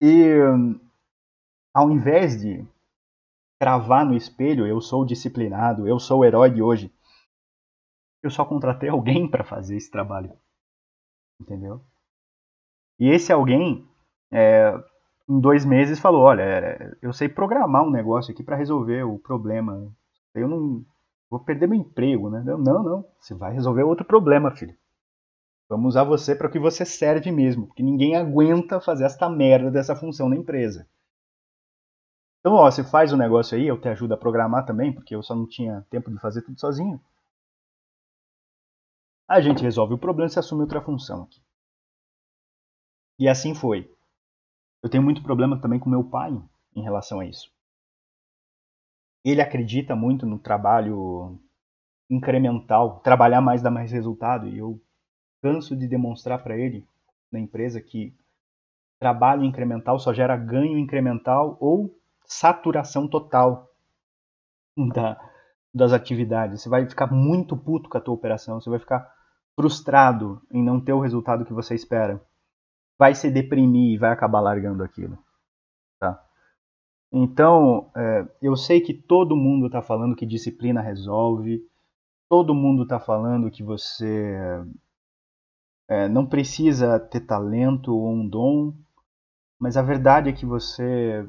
E 0.00 0.36
ao 1.74 1.90
invés 1.90 2.40
de 2.40 2.66
cravar 3.60 4.04
no 4.04 4.16
espelho, 4.16 4.66
eu 4.66 4.80
sou 4.80 5.04
disciplinado, 5.04 5.88
eu 5.88 5.98
sou 5.98 6.20
o 6.20 6.24
herói 6.24 6.50
de 6.50 6.62
hoje, 6.62 6.92
eu 8.22 8.30
só 8.30 8.44
contratei 8.44 8.88
alguém 8.88 9.28
para 9.28 9.44
fazer 9.44 9.76
esse 9.76 9.90
trabalho. 9.90 10.36
Entendeu? 11.40 11.84
E 12.98 13.08
esse 13.08 13.32
alguém 13.32 13.86
é, 14.30 14.72
em 15.28 15.40
dois 15.40 15.64
meses 15.64 15.98
falou: 15.98 16.22
Olha, 16.22 16.42
é, 16.42 16.96
eu 17.02 17.12
sei 17.12 17.28
programar 17.28 17.82
um 17.82 17.90
negócio 17.90 18.32
aqui 18.32 18.42
para 18.42 18.56
resolver 18.56 19.02
o 19.04 19.18
problema. 19.18 19.92
Eu 20.34 20.48
não 20.48 20.84
vou 21.30 21.40
perder 21.40 21.66
meu 21.66 21.78
emprego, 21.78 22.30
né? 22.30 22.42
Eu, 22.46 22.58
não, 22.58 22.82
não. 22.82 23.04
Você 23.18 23.34
vai 23.34 23.52
resolver 23.52 23.82
outro 23.82 24.04
problema, 24.04 24.50
filho. 24.50 24.76
Vamos 25.68 25.88
usar 25.88 26.04
você 26.04 26.34
para 26.34 26.46
o 26.46 26.50
que 26.50 26.58
você 26.58 26.84
serve 26.84 27.32
mesmo, 27.32 27.66
porque 27.66 27.82
ninguém 27.82 28.16
aguenta 28.16 28.80
fazer 28.80 29.04
esta 29.04 29.28
merda 29.28 29.70
dessa 29.70 29.96
função 29.96 30.28
na 30.28 30.36
empresa. 30.36 30.86
Então, 32.40 32.54
ó, 32.54 32.70
você 32.70 32.84
faz 32.84 33.12
o 33.12 33.16
negócio 33.16 33.58
aí, 33.58 33.66
eu 33.66 33.80
te 33.80 33.88
ajudo 33.88 34.14
a 34.14 34.16
programar 34.16 34.64
também, 34.64 34.92
porque 34.92 35.16
eu 35.16 35.22
só 35.22 35.34
não 35.34 35.48
tinha 35.48 35.84
tempo 35.90 36.08
de 36.08 36.20
fazer 36.20 36.42
tudo 36.42 36.60
sozinho. 36.60 37.00
A 39.28 39.40
gente 39.40 39.64
resolve 39.64 39.94
o 39.94 39.98
problema 39.98 40.28
e 40.28 40.30
se 40.30 40.38
assume 40.38 40.62
outra 40.62 40.80
função 40.80 41.24
aqui. 41.24 41.40
E 43.18 43.28
assim 43.28 43.54
foi. 43.54 43.90
Eu 44.82 44.90
tenho 44.90 45.02
muito 45.02 45.22
problema 45.22 45.60
também 45.60 45.78
com 45.78 45.88
meu 45.88 46.04
pai 46.04 46.30
em 46.74 46.82
relação 46.82 47.20
a 47.20 47.26
isso. 47.26 47.50
Ele 49.24 49.40
acredita 49.40 49.96
muito 49.96 50.26
no 50.26 50.38
trabalho 50.38 51.40
incremental, 52.08 53.00
trabalhar 53.00 53.40
mais 53.40 53.62
dá 53.62 53.70
mais 53.70 53.90
resultado, 53.90 54.46
e 54.46 54.58
eu 54.58 54.80
canso 55.42 55.74
de 55.74 55.88
demonstrar 55.88 56.42
para 56.42 56.56
ele 56.56 56.86
na 57.32 57.40
empresa 57.40 57.80
que 57.80 58.14
trabalho 58.98 59.44
incremental 59.44 59.98
só 59.98 60.12
gera 60.12 60.36
ganho 60.36 60.78
incremental 60.78 61.56
ou 61.60 61.98
saturação 62.24 63.08
total 63.08 63.68
da, 64.94 65.18
das 65.74 65.92
atividades. 65.92 66.62
Você 66.62 66.68
vai 66.68 66.88
ficar 66.88 67.12
muito 67.12 67.56
puto 67.56 67.88
com 67.88 67.98
a 67.98 68.00
tua 68.00 68.14
operação, 68.14 68.60
você 68.60 68.70
vai 68.70 68.78
ficar 68.78 69.12
frustrado 69.56 70.40
em 70.50 70.62
não 70.62 70.80
ter 70.80 70.92
o 70.92 71.00
resultado 71.00 71.44
que 71.44 71.52
você 71.52 71.74
espera 71.74 72.24
vai 72.98 73.14
se 73.14 73.30
deprimir 73.30 73.94
e 73.94 73.98
vai 73.98 74.10
acabar 74.10 74.40
largando 74.40 74.82
aquilo. 74.82 75.18
Tá? 75.98 76.22
Então, 77.12 77.90
é, 77.96 78.26
eu 78.42 78.56
sei 78.56 78.80
que 78.80 78.94
todo 78.94 79.36
mundo 79.36 79.66
está 79.66 79.82
falando 79.82 80.16
que 80.16 80.26
disciplina 80.26 80.80
resolve, 80.80 81.66
todo 82.28 82.54
mundo 82.54 82.82
está 82.82 82.98
falando 82.98 83.50
que 83.50 83.62
você 83.62 84.36
é, 85.88 86.08
não 86.08 86.26
precisa 86.26 86.98
ter 86.98 87.20
talento 87.20 87.94
ou 87.94 88.10
um 88.10 88.28
dom, 88.28 88.74
mas 89.58 89.76
a 89.76 89.82
verdade 89.82 90.28
é 90.28 90.32
que 90.32 90.44
você 90.44 91.26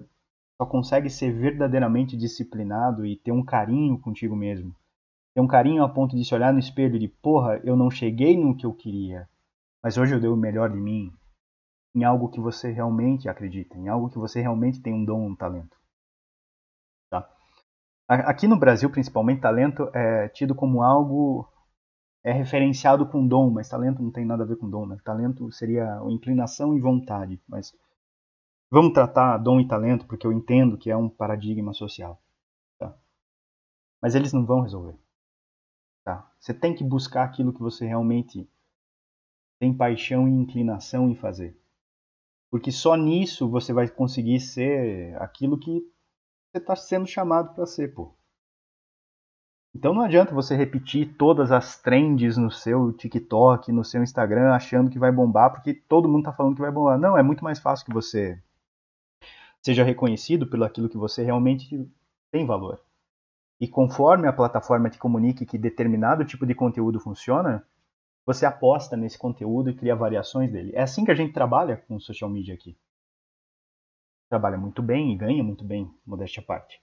só 0.60 0.66
consegue 0.66 1.10
ser 1.10 1.32
verdadeiramente 1.32 2.18
disciplinado 2.18 3.06
e 3.06 3.16
ter 3.16 3.32
um 3.32 3.44
carinho 3.44 4.00
contigo 4.00 4.36
mesmo. 4.36 4.76
Ter 5.36 5.42
um 5.42 5.48
carinho 5.48 5.84
a 5.84 5.90
ponto 5.90 6.16
de 6.16 6.26
se 6.26 6.34
olhar 6.34 6.52
no 6.52 6.60
espelho 6.60 6.98
de, 6.98 7.08
porra, 7.08 7.62
eu 7.64 7.76
não 7.76 7.92
cheguei 7.92 8.36
no 8.36 8.58
que 8.58 8.66
eu 8.66 8.74
queria, 8.74 9.30
mas 9.84 9.98
hoje 9.98 10.16
eu 10.16 10.20
dei 10.20 10.30
o 10.30 10.36
melhor 10.36 10.72
de 10.72 10.78
mim, 10.78 11.14
em 11.96 12.04
algo 12.04 12.30
que 12.30 12.40
você 12.40 12.72
realmente 12.72 13.28
acredita, 13.28 13.78
em 13.78 13.88
algo 13.88 14.10
que 14.10 14.18
você 14.18 14.42
realmente 14.42 14.82
tem 14.82 14.94
um 14.94 15.04
dom, 15.04 15.30
um 15.30 15.36
talento. 15.36 15.78
Tá? 17.10 17.30
Aqui 18.08 18.48
no 18.48 18.58
Brasil, 18.58 18.90
principalmente, 18.90 19.42
talento 19.42 19.90
é 19.94 20.30
tido 20.30 20.54
como 20.54 20.82
algo 20.82 21.48
é 22.24 22.32
referenciado 22.34 23.08
com 23.08 23.26
dom, 23.26 23.50
mas 23.50 23.70
talento 23.70 24.02
não 24.02 24.12
tem 24.12 24.26
nada 24.26 24.44
a 24.44 24.46
ver 24.46 24.58
com 24.58 24.70
dom, 24.70 24.86
né? 24.86 24.98
Talento 25.04 25.50
seria 25.50 25.98
inclinação 26.10 26.76
e 26.76 26.82
vontade, 26.82 27.42
mas 27.48 27.74
vamos 28.70 28.92
tratar 28.92 29.38
dom 29.38 29.62
e 29.62 29.68
talento 29.68 30.06
porque 30.06 30.28
eu 30.28 30.34
entendo 30.34 30.78
que 30.78 30.92
é 30.92 30.98
um 30.98 31.10
paradigma 31.10 31.74
social. 31.74 32.22
Tá? 32.78 32.94
Mas 34.02 34.14
eles 34.14 34.34
não 34.34 34.46
vão 34.46 34.60
resolver. 34.60 35.00
Tá? 36.04 36.30
Você 36.38 36.54
tem 36.54 36.76
que 36.76 36.84
buscar 36.84 37.24
aquilo 37.24 37.54
que 37.54 37.62
você 37.62 37.86
realmente 37.86 38.50
tem 39.58 39.76
paixão 39.76 40.28
e 40.28 40.32
inclinação 40.32 41.10
em 41.10 41.16
fazer. 41.16 41.58
Porque 42.50 42.72
só 42.72 42.96
nisso 42.96 43.50
você 43.50 43.74
vai 43.74 43.90
conseguir 43.90 44.40
ser 44.40 45.16
aquilo 45.22 45.60
que 45.60 45.82
você 46.52 46.58
está 46.58 46.76
sendo 46.76 47.06
chamado 47.06 47.54
para 47.54 47.66
ser, 47.66 47.94
pô. 47.94 48.14
Então 49.76 49.94
não 49.94 50.02
adianta 50.02 50.34
você 50.34 50.56
repetir 50.56 51.16
todas 51.18 51.52
as 51.52 51.80
trends 51.80 52.36
no 52.36 52.50
seu 52.50 52.92
TikTok, 52.94 53.72
no 53.72 53.84
seu 53.84 54.02
Instagram, 54.02 54.54
achando 54.54 54.90
que 54.90 54.98
vai 54.98 55.12
bombar, 55.12 55.52
porque 55.52 55.74
todo 55.74 56.08
mundo 56.08 56.22
está 56.22 56.34
falando 56.34 56.56
que 56.56 56.62
vai 56.62 56.72
bombar. 56.72 56.98
Não, 56.98 57.18
é 57.18 57.22
muito 57.22 57.44
mais 57.44 57.60
fácil 57.60 57.86
que 57.86 57.94
você 57.94 58.42
seja 59.62 59.84
reconhecido 59.84 60.48
pelo 60.48 60.64
aquilo 60.64 60.90
que 60.90 60.98
você 60.98 61.24
realmente 61.24 61.88
tem 62.32 62.46
valor. 62.46 62.82
E 63.60 63.68
conforme 63.68 64.28
a 64.28 64.34
plataforma 64.34 64.90
te 64.90 64.98
comunique 64.98 65.46
que 65.46 65.58
determinado 65.58 66.26
tipo 66.26 66.46
de 66.46 66.56
conteúdo 66.56 67.00
funciona, 67.00 67.64
você 68.28 68.46
aposta 68.46 68.98
nesse 68.98 69.18
conteúdo 69.18 69.70
e 69.70 69.74
cria 69.74 69.96
variações 69.96 70.52
dele. 70.52 70.74
É 70.76 70.82
assim 70.82 71.06
que 71.06 71.12
a 71.12 71.16
gente 71.16 71.32
trabalha 71.32 71.78
com 71.78 71.98
social 71.98 72.30
media 72.30 72.54
aqui. 72.54 72.78
Trabalha 74.30 74.58
muito 74.58 74.84
bem 74.84 75.14
e 75.14 75.18
ganha 75.18 75.42
muito 75.42 75.64
bem, 75.64 75.90
modéstia 76.06 76.44
à 76.44 76.46
parte. 76.46 76.82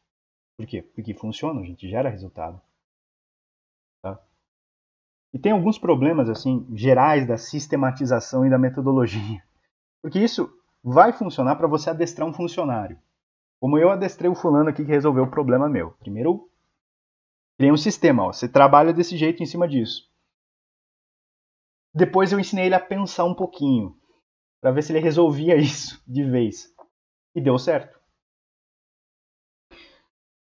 Por 0.57 0.67
quê? 0.67 0.81
Porque 0.81 1.13
funciona, 1.13 1.61
a 1.61 1.65
gente 1.65 1.87
gera 1.87 2.09
resultado. 2.09 2.59
Tá? 4.01 4.19
E 5.35 5.39
tem 5.39 5.53
alguns 5.53 5.79
problemas 5.79 6.31
assim 6.31 6.67
gerais 6.75 7.27
da 7.27 7.37
sistematização 7.37 8.47
e 8.47 8.51
da 8.51 8.57
metodologia. 8.57 9.45
Porque 10.01 10.19
isso 10.19 10.51
vai 10.83 11.13
funcionar 11.13 11.57
para 11.57 11.69
você 11.69 11.91
adestrar 11.91 12.27
um 12.27 12.33
funcionário. 12.33 12.99
Como 13.61 13.77
eu 13.77 13.91
adestrei 13.91 14.31
o 14.31 14.35
fulano 14.35 14.71
aqui 14.71 14.83
que 14.83 14.91
resolveu 14.91 15.25
o 15.25 15.31
problema 15.31 15.69
meu. 15.69 15.91
Primeiro, 16.01 16.49
criei 17.59 17.71
um 17.71 17.77
sistema, 17.77 18.25
ó, 18.25 18.33
você 18.33 18.49
trabalha 18.49 18.95
desse 18.95 19.15
jeito 19.19 19.43
em 19.43 19.47
cima 19.47 19.69
disso. 19.69 20.11
Depois 21.95 22.33
eu 22.33 22.41
ensinei 22.41 22.67
ele 22.67 22.75
a 22.75 22.81
pensar 22.81 23.25
um 23.25 23.35
pouquinho, 23.35 23.97
para 24.61 24.73
ver 24.73 24.83
se 24.83 24.93
ele 24.93 24.99
resolvia 24.99 25.55
isso 25.61 26.03
de 26.07 26.25
vez. 26.25 26.75
E 27.35 27.41
deu 27.41 27.59
certo. 27.59 27.99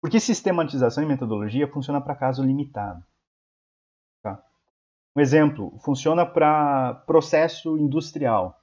Porque 0.00 0.20
sistematização 0.20 1.02
e 1.02 1.06
metodologia 1.06 1.68
funciona 1.68 2.00
para 2.00 2.16
caso 2.16 2.42
limitado. 2.42 3.04
Tá? 4.22 4.42
Um 5.16 5.20
exemplo, 5.20 5.78
funciona 5.80 6.24
para 6.24 6.94
processo 7.06 7.76
industrial. 7.76 8.56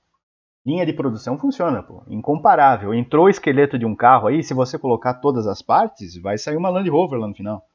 Linha 0.66 0.86
de 0.86 0.94
produção 0.94 1.38
funciona, 1.38 1.84
pô. 1.84 2.04
Incomparável. 2.08 2.94
Entrou 2.94 3.26
o 3.26 3.30
esqueleto 3.30 3.78
de 3.78 3.86
um 3.86 3.96
carro 3.96 4.28
aí, 4.28 4.44
se 4.44 4.54
você 4.54 4.78
colocar 4.78 5.16
todas 5.16 5.48
as 5.48 5.62
partes, 5.62 6.18
vai 6.18 6.38
sair 6.38 6.58
uma 6.58 6.70
Land 6.70 6.90
Rover 6.90 7.20
lá 7.20 7.28
no 7.28 7.36
final. 7.36 7.66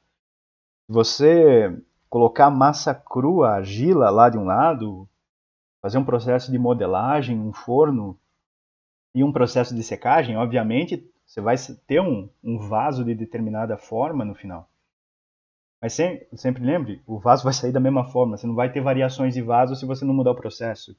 Se 0.85 0.93
você 0.93 1.75
colocar 2.13 2.51
massa 2.51 2.93
crua, 2.93 3.55
argila 3.55 4.11
lá 4.11 4.29
de 4.29 4.37
um 4.37 4.43
lado, 4.43 5.09
fazer 5.81 5.97
um 5.97 6.05
processo 6.05 6.51
de 6.51 6.59
modelagem, 6.59 7.39
um 7.39 7.51
forno 7.51 8.19
e 9.15 9.23
um 9.23 9.31
processo 9.31 9.73
de 9.73 9.81
secagem, 9.81 10.37
obviamente 10.37 11.11
você 11.25 11.41
vai 11.41 11.55
ter 11.87 11.99
um, 11.99 12.29
um 12.43 12.59
vaso 12.59 13.03
de 13.03 13.15
determinada 13.15 13.79
forma 13.79 14.23
no 14.23 14.35
final. 14.35 14.69
Mas 15.81 15.93
sempre, 15.93 16.27
sempre 16.37 16.63
lembre, 16.63 17.01
o 17.07 17.17
vaso 17.17 17.43
vai 17.43 17.53
sair 17.53 17.71
da 17.71 17.79
mesma 17.79 18.05
forma. 18.05 18.37
Você 18.37 18.45
não 18.45 18.53
vai 18.53 18.71
ter 18.71 18.81
variações 18.81 19.33
de 19.33 19.41
vaso 19.41 19.75
se 19.75 19.83
você 19.83 20.05
não 20.05 20.13
mudar 20.13 20.33
o 20.33 20.35
processo. 20.35 20.95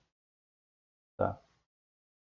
Tá? 1.17 1.39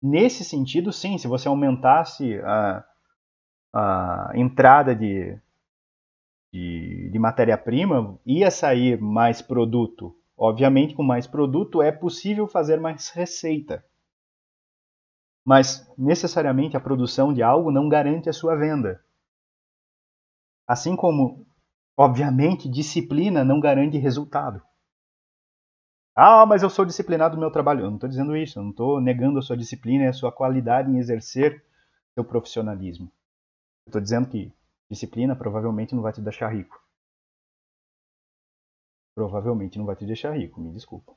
Nesse 0.01 0.43
sentido, 0.43 0.91
sim, 0.91 1.17
se 1.17 1.25
você 1.25 1.47
aumentasse 1.47 2.37
a, 2.41 2.83
a 3.73 4.31
entrada 4.35 4.93
de, 4.93 5.39
de, 6.53 7.09
de 7.09 7.17
matéria-prima, 7.17 8.19
ia 8.23 8.51
sair 8.51 9.01
mais 9.01 9.41
produto. 9.41 10.15
Obviamente, 10.37 10.93
com 10.93 11.01
mais 11.01 11.25
produto 11.25 11.81
é 11.81 11.91
possível 11.91 12.47
fazer 12.47 12.79
mais 12.79 13.09
receita. 13.09 13.83
Mas, 15.43 15.91
necessariamente, 15.97 16.77
a 16.77 16.79
produção 16.79 17.33
de 17.33 17.41
algo 17.41 17.71
não 17.71 17.89
garante 17.89 18.29
a 18.29 18.33
sua 18.33 18.55
venda. 18.55 19.03
Assim 20.67 20.95
como, 20.95 21.45
obviamente, 21.97 22.69
disciplina 22.69 23.43
não 23.43 23.59
garante 23.59 23.97
resultado. 23.97 24.61
Ah, 26.15 26.45
mas 26.45 26.61
eu 26.61 26.69
sou 26.69 26.85
disciplinado 26.85 27.35
no 27.35 27.41
meu 27.41 27.51
trabalho. 27.51 27.81
Eu 27.81 27.87
não 27.87 27.95
estou 27.95 28.07
dizendo 28.07 28.37
isso, 28.37 28.59
eu 28.59 28.63
não 28.63 28.69
estou 28.69 29.01
negando 29.01 29.39
a 29.39 29.41
sua 29.41 29.57
disciplina 29.57 30.05
e 30.05 30.07
a 30.07 30.13
sua 30.13 30.31
qualidade 30.31 30.89
em 30.91 30.99
exercer 30.99 31.65
seu 32.13 32.23
profissionalismo. 32.23 33.11
Estou 33.87 33.99
dizendo 33.99 34.29
que 34.29 34.53
disciplina 34.93 35.35
provavelmente 35.35 35.93
não 35.93 36.01
vai 36.01 36.13
te 36.13 36.21
deixar 36.21 36.49
rico. 36.49 36.81
Provavelmente 39.15 39.77
não 39.77 39.85
vai 39.85 39.95
te 39.95 40.05
deixar 40.05 40.31
rico, 40.37 40.61
me 40.61 40.71
desculpa. 40.71 41.15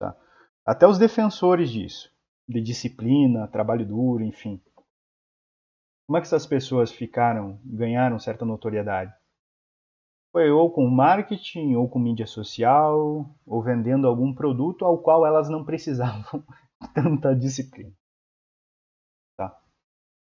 Tá? 0.00 0.16
Até 0.64 0.86
os 0.86 0.98
defensores 0.98 1.70
disso, 1.70 2.10
de 2.48 2.60
disciplina, 2.60 3.48
trabalho 3.48 3.86
duro, 3.86 4.24
enfim. 4.24 4.60
Como 6.06 6.16
é 6.16 6.20
que 6.20 6.26
essas 6.26 6.46
pessoas 6.46 6.90
ficaram, 6.90 7.60
ganharam 7.64 8.18
certa 8.18 8.44
notoriedade? 8.44 9.12
Foi 10.32 10.50
ou 10.50 10.72
com 10.72 10.88
marketing, 10.88 11.74
ou 11.74 11.88
com 11.88 11.98
mídia 11.98 12.26
social, 12.26 13.30
ou 13.46 13.62
vendendo 13.62 14.06
algum 14.06 14.34
produto 14.34 14.84
ao 14.84 15.02
qual 15.02 15.26
elas 15.26 15.48
não 15.48 15.64
precisavam 15.64 16.44
tanta 16.94 17.34
disciplina. 17.34 17.92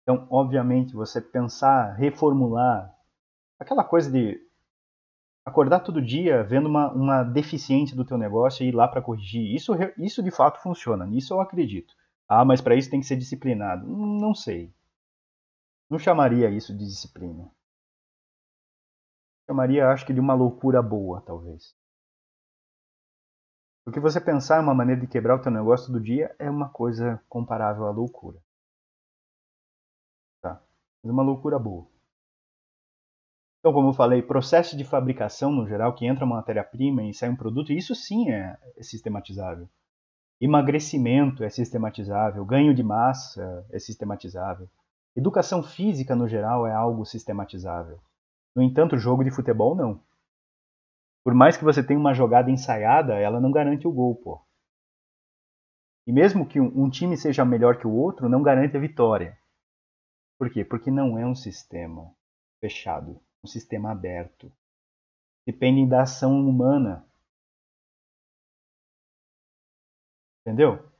Então, 0.07 0.27
obviamente, 0.31 0.95
você 0.95 1.21
pensar, 1.21 1.95
reformular, 1.95 2.95
aquela 3.59 3.83
coisa 3.83 4.11
de 4.11 4.41
acordar 5.45 5.81
todo 5.81 6.01
dia 6.01 6.45
vendo 6.45 6.69
uma, 6.69 6.93
uma 6.93 7.23
deficiência 7.25 7.97
do 7.97 8.05
teu 8.05 8.17
negócio 8.17 8.65
e 8.65 8.69
ir 8.69 8.73
lá 8.73 8.87
para 8.87 9.03
corrigir, 9.03 9.55
isso, 9.55 9.73
isso 9.99 10.23
de 10.23 10.31
fato 10.31 10.63
funciona, 10.63 11.05
nisso 11.05 11.35
eu 11.35 11.41
acredito. 11.41 11.95
Ah, 12.29 12.45
mas 12.45 12.61
para 12.61 12.77
isso 12.77 12.91
tem 12.91 13.01
que 13.01 13.07
ser 13.07 13.17
disciplinado. 13.17 13.87
Não 13.87 14.35
sei. 14.35 14.73
Não 15.91 15.99
chamaria 15.99 16.51
isso 16.51 16.77
de 16.77 16.85
disciplina 16.85 17.51
chamaria, 19.47 19.89
acho 19.89 20.05
que, 20.05 20.13
de 20.13 20.21
uma 20.21 20.35
loucura 20.35 20.83
boa, 20.83 21.21
talvez. 21.21 21.75
Porque 23.85 24.01
você 24.01 24.21
pensar 24.21 24.59
em 24.59 24.65
uma 24.65 24.75
maneira 24.75 25.01
de 25.01 25.07
quebrar 25.07 25.37
o 25.37 25.41
teu 25.41 25.53
negócio 25.53 25.93
do 25.93 26.01
dia 26.01 26.35
é 26.39 26.51
uma 26.51 26.69
coisa 26.69 27.23
comparável 27.29 27.87
à 27.87 27.91
loucura. 27.91 28.39
Mas 31.03 31.13
uma 31.13 31.23
loucura 31.23 31.59
boa. 31.59 31.87
Então, 33.61 33.73
como 33.73 33.89
eu 33.89 33.93
falei, 33.93 34.23
processo 34.23 34.77
de 34.77 34.85
fabricação 34.85 35.51
no 35.51 35.67
geral, 35.67 35.95
que 35.95 36.07
entra 36.07 36.25
uma 36.25 36.37
matéria-prima 36.37 37.03
e 37.03 37.13
sai 37.13 37.29
um 37.29 37.37
produto, 37.37 37.73
isso 37.73 37.95
sim 37.95 38.31
é, 38.31 38.57
é 38.77 38.83
sistematizável. 38.83 39.69
Emagrecimento 40.41 41.43
é 41.43 41.49
sistematizável, 41.49 42.45
ganho 42.45 42.75
de 42.75 42.83
massa 42.83 43.67
é 43.71 43.79
sistematizável. 43.79 44.69
Educação 45.17 45.63
física 45.63 46.15
no 46.15 46.29
geral 46.29 46.67
é 46.67 46.73
algo 46.73 47.05
sistematizável. 47.07 47.99
No 48.55 48.63
entanto, 48.63 48.99
jogo 48.99 49.25
de 49.25 49.31
futebol 49.31 49.75
não. 49.75 50.01
Por 51.25 51.35
mais 51.35 51.57
que 51.57 51.65
você 51.65 51.83
tenha 51.83 51.99
uma 51.99 52.15
jogada 52.15 52.51
ensaiada, 52.51 53.15
ela 53.15 53.41
não 53.41 53.51
garante 53.51 53.89
o 53.89 53.93
gol, 53.93 54.15
pô. 54.15 54.41
E 56.07 56.13
mesmo 56.13 56.47
que 56.47 56.61
um, 56.61 56.89
time 56.89 57.17
seja 57.17 57.45
melhor 57.45 57.79
que 57.79 57.87
o 57.87 57.93
outro, 57.93 58.29
não 58.29 58.43
garante 58.43 58.77
a 58.77 58.81
vitória. 58.81 59.37
Por 60.39 60.51
quê? 60.53 60.65
Porque 60.65 60.91
não 60.91 61.19
é 61.19 61.27
um 61.27 61.35
sistema 61.35 62.15
fechado, 62.61 63.21
um 63.43 63.47
sistema 63.47 63.93
aberto. 63.93 64.53
Depende 65.47 65.89
da 65.89 66.03
ação 66.03 66.33
humana. 66.33 67.07
Entendeu? 70.43 70.91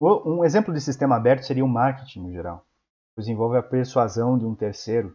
Um 0.00 0.44
exemplo 0.44 0.72
de 0.72 0.80
sistema 0.80 1.16
aberto 1.16 1.44
seria 1.44 1.64
o 1.64 1.68
marketing 1.68 2.22
no 2.22 2.32
geral 2.32 2.66
pois 3.20 3.28
envolve 3.28 3.58
a 3.58 3.62
persuasão 3.62 4.38
de 4.38 4.46
um 4.46 4.54
terceiro. 4.54 5.14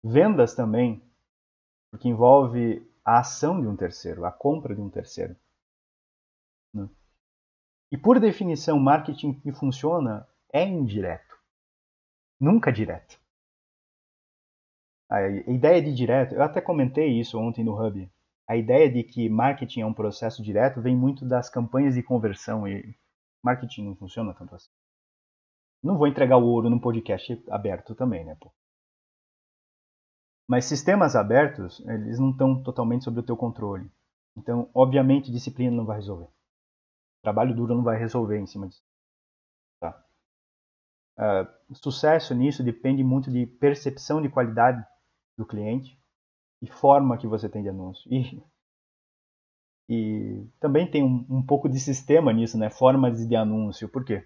Vendas 0.00 0.54
também, 0.54 1.02
porque 1.90 2.08
envolve 2.08 2.88
a 3.04 3.18
ação 3.18 3.60
de 3.60 3.66
um 3.66 3.76
terceiro, 3.76 4.24
a 4.24 4.30
compra 4.30 4.76
de 4.76 4.80
um 4.80 4.88
terceiro. 4.88 5.34
Né? 6.72 6.88
E 7.90 7.98
por 7.98 8.20
definição, 8.20 8.78
marketing 8.78 9.32
que 9.40 9.52
funciona 9.52 10.27
é 10.52 10.64
indireto, 10.64 11.36
nunca 12.40 12.72
direto. 12.72 13.20
A 15.10 15.26
ideia 15.28 15.82
de 15.82 15.94
direto, 15.94 16.34
eu 16.34 16.42
até 16.42 16.60
comentei 16.60 17.18
isso 17.18 17.38
ontem 17.38 17.64
no 17.64 17.74
Hub. 17.74 18.10
A 18.46 18.56
ideia 18.56 18.90
de 18.90 19.02
que 19.02 19.28
marketing 19.28 19.80
é 19.80 19.86
um 19.86 19.94
processo 19.94 20.42
direto 20.42 20.82
vem 20.82 20.96
muito 20.96 21.26
das 21.26 21.48
campanhas 21.48 21.94
de 21.94 22.02
conversão 22.02 22.68
e 22.68 22.94
marketing 23.42 23.84
não 23.84 23.96
funciona 23.96 24.34
tanto 24.34 24.54
assim. 24.54 24.70
Não 25.82 25.96
vou 25.96 26.06
entregar 26.06 26.36
o 26.36 26.46
ouro 26.46 26.68
num 26.68 26.80
podcast 26.80 27.42
aberto 27.50 27.94
também, 27.94 28.24
né? 28.24 28.36
Pô? 28.40 28.52
Mas 30.48 30.64
sistemas 30.64 31.14
abertos, 31.14 31.80
eles 31.86 32.18
não 32.18 32.30
estão 32.30 32.62
totalmente 32.62 33.04
sob 33.04 33.20
o 33.20 33.22
teu 33.22 33.36
controle. 33.36 33.90
Então, 34.36 34.70
obviamente, 34.74 35.30
disciplina 35.30 35.76
não 35.76 35.84
vai 35.84 35.96
resolver. 35.96 36.28
Trabalho 37.22 37.54
duro 37.54 37.74
não 37.74 37.82
vai 37.82 37.98
resolver 37.98 38.38
em 38.38 38.46
cima 38.46 38.66
disso. 38.66 38.82
Uh, 41.18 41.74
sucesso 41.74 42.32
nisso 42.32 42.62
depende 42.62 43.02
muito 43.02 43.28
de 43.28 43.44
percepção 43.44 44.22
de 44.22 44.28
qualidade 44.28 44.84
do 45.36 45.44
cliente 45.44 45.98
e 46.62 46.66
forma 46.66 47.18
que 47.18 47.26
você 47.26 47.48
tem 47.48 47.62
de 47.62 47.68
anúncio. 47.68 48.08
E, 48.12 48.40
e 49.88 50.46
também 50.60 50.88
tem 50.88 51.02
um, 51.02 51.26
um 51.28 51.42
pouco 51.42 51.68
de 51.68 51.80
sistema 51.80 52.32
nisso, 52.32 52.56
né? 52.56 52.70
Formas 52.70 53.26
de 53.26 53.34
anúncio. 53.34 53.88
Por 53.88 54.04
quê? 54.04 54.24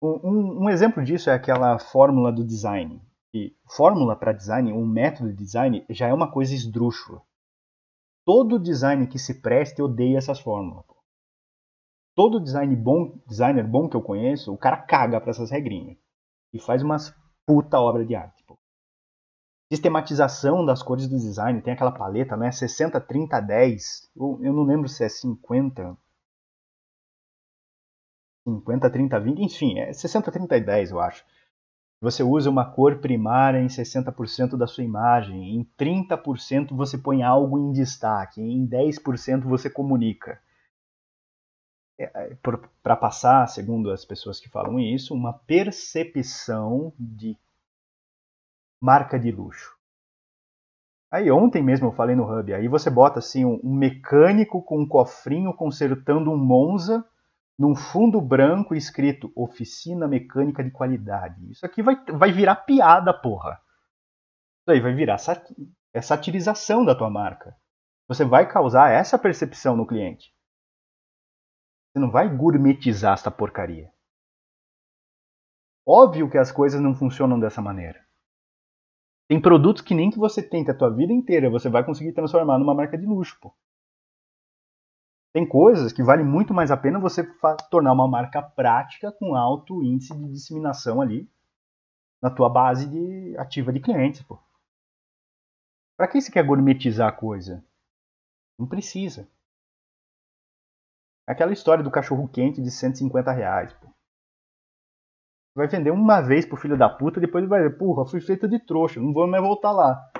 Um, 0.00 0.64
um, 0.64 0.70
exemplo 0.70 1.02
disso 1.02 1.30
é 1.30 1.34
aquela 1.34 1.78
fórmula 1.78 2.30
do 2.30 2.44
design. 2.44 3.00
E 3.32 3.56
fórmula 3.66 4.14
para 4.14 4.32
design, 4.32 4.72
um 4.72 4.86
método 4.86 5.30
de 5.30 5.36
design, 5.36 5.84
já 5.90 6.06
é 6.06 6.14
uma 6.14 6.30
coisa 6.30 6.54
esdrúxula. 6.54 7.22
Todo 8.24 8.58
design 8.58 9.06
que 9.08 9.18
se 9.18 9.40
preste 9.40 9.82
odeia 9.82 10.18
essas 10.18 10.38
fórmulas. 10.38 10.84
Todo 12.14 12.40
design 12.40 12.76
bom, 12.76 13.18
designer 13.26 13.66
bom 13.66 13.88
que 13.88 13.96
eu 13.96 14.02
conheço, 14.02 14.52
o 14.52 14.56
cara 14.58 14.76
caga 14.76 15.20
para 15.20 15.30
essas 15.30 15.50
regrinhas. 15.50 15.96
E 16.54 16.60
faz 16.60 16.82
umas 16.82 17.12
puta 17.44 17.80
obra 17.80 18.06
de 18.06 18.14
arte. 18.14 18.44
Pô. 18.44 18.56
Sistematização 19.72 20.64
das 20.64 20.84
cores 20.84 21.08
do 21.08 21.18
design, 21.18 21.60
tem 21.60 21.74
aquela 21.74 21.90
paleta, 21.90 22.36
né? 22.36 22.52
60, 22.52 23.00
30, 23.00 23.40
10. 23.40 24.10
Eu, 24.16 24.38
eu 24.40 24.52
não 24.52 24.62
lembro 24.62 24.88
se 24.88 25.04
é 25.04 25.08
50. 25.08 25.96
50, 28.46 28.90
30, 28.90 29.20
20, 29.20 29.38
enfim, 29.40 29.78
é 29.78 29.92
60, 29.92 30.30
30 30.30 30.56
e 30.56 30.60
10, 30.60 30.90
eu 30.92 31.00
acho. 31.00 31.24
Você 32.00 32.22
usa 32.22 32.50
uma 32.50 32.70
cor 32.70 33.00
primária 33.00 33.58
em 33.58 33.66
60% 33.66 34.56
da 34.56 34.66
sua 34.66 34.84
imagem, 34.84 35.56
em 35.56 35.64
30% 35.76 36.76
você 36.76 36.98
põe 36.98 37.22
algo 37.22 37.58
em 37.58 37.72
destaque, 37.72 38.42
em 38.42 38.66
10% 38.66 39.44
você 39.44 39.70
comunica. 39.70 40.38
É, 41.98 42.04
é, 42.04 42.36
Para 42.82 42.96
passar, 42.96 43.46
segundo 43.48 43.90
as 43.90 44.04
pessoas 44.04 44.40
que 44.40 44.48
falam 44.48 44.78
isso, 44.78 45.14
uma 45.14 45.32
percepção 45.32 46.92
de 46.98 47.36
marca 48.80 49.18
de 49.18 49.30
luxo. 49.30 49.74
Aí 51.10 51.30
ontem 51.30 51.62
mesmo 51.62 51.86
eu 51.86 51.92
falei 51.92 52.16
no 52.16 52.24
Hub, 52.24 52.52
aí 52.52 52.66
você 52.66 52.90
bota 52.90 53.20
assim 53.20 53.44
um, 53.44 53.60
mecânico 53.62 54.60
com 54.60 54.80
um 54.80 54.88
cofrinho 54.88 55.54
consertando 55.54 56.30
um 56.32 56.36
Monza 56.36 57.04
num 57.56 57.76
fundo 57.76 58.20
branco 58.20 58.74
escrito 58.74 59.32
Oficina 59.36 60.08
Mecânica 60.08 60.62
de 60.64 60.72
Qualidade. 60.72 61.48
Isso 61.52 61.64
aqui 61.64 61.82
vai, 61.82 61.96
vai 62.06 62.32
virar 62.32 62.56
piada, 62.56 63.14
porra. 63.14 63.60
Isso 64.60 64.72
aí 64.72 64.80
vai 64.80 64.92
virar 64.92 65.18
sat 65.18 65.40
é 65.92 66.02
satirização 66.02 66.84
da 66.84 66.96
tua 66.96 67.08
marca. 67.08 67.56
Você 68.08 68.24
vai 68.24 68.48
causar 68.50 68.90
essa 68.90 69.16
percepção 69.16 69.76
no 69.76 69.86
cliente. 69.86 70.34
Você 71.94 72.00
não 72.00 72.10
vai 72.10 72.28
gourmetizar 72.28 73.14
essa 73.14 73.30
porcaria. 73.30 73.88
Óbvio 75.86 76.28
que 76.28 76.36
as 76.36 76.50
coisas 76.50 76.80
não 76.80 76.92
funcionam 76.92 77.38
dessa 77.38 77.62
maneira. 77.62 78.04
Tem 79.28 79.40
produtos 79.40 79.80
que 79.80 79.94
nem 79.94 80.10
que 80.10 80.18
você 80.18 80.42
tente 80.42 80.72
a 80.72 80.76
tua 80.76 80.90
vida 80.90 81.12
inteira, 81.12 81.48
você 81.48 81.68
vai 81.68 81.84
conseguir 81.84 82.12
transformar 82.12 82.58
numa 82.58 82.74
marca 82.74 82.98
de 82.98 83.06
luxo, 83.06 83.38
pô. 83.40 83.54
Tem 85.32 85.48
coisas 85.48 85.92
que 85.92 86.02
vale 86.02 86.24
muito 86.24 86.52
mais 86.52 86.72
a 86.72 86.76
pena 86.76 86.98
você 86.98 87.22
tornar 87.70 87.92
uma 87.92 88.08
marca 88.08 88.42
prática 88.42 89.12
com 89.12 89.36
alto 89.36 89.80
índice 89.80 90.16
de 90.16 90.32
disseminação 90.32 91.00
ali 91.00 91.30
na 92.20 92.28
tua 92.28 92.48
base 92.48 92.88
de 92.88 93.36
ativa 93.38 93.72
de 93.72 93.78
clientes, 93.78 94.20
pô. 94.22 94.36
Para 95.96 96.08
que 96.08 96.20
você 96.20 96.32
quer 96.32 96.44
gourmetizar 96.44 97.08
a 97.08 97.12
coisa? 97.12 97.64
Não 98.58 98.66
precisa. 98.66 99.28
Aquela 101.26 101.52
história 101.52 101.82
do 101.82 101.90
cachorro 101.90 102.28
quente 102.28 102.60
de 102.60 102.70
150 102.70 103.32
reais, 103.32 103.72
pô. 103.74 103.88
Vai 105.54 105.68
vender 105.68 105.90
uma 105.90 106.20
vez 106.20 106.44
pro 106.44 106.56
filho 106.56 106.76
da 106.76 106.88
puta, 106.88 107.20
depois 107.20 107.48
vai 107.48 107.62
dizer, 107.62 107.78
porra, 107.78 108.04
fui 108.04 108.20
feita 108.20 108.48
de 108.48 108.58
trouxa, 108.58 109.00
não 109.00 109.12
vou 109.12 109.26
mais 109.26 109.42
voltar 109.42 109.70
lá. 109.70 110.10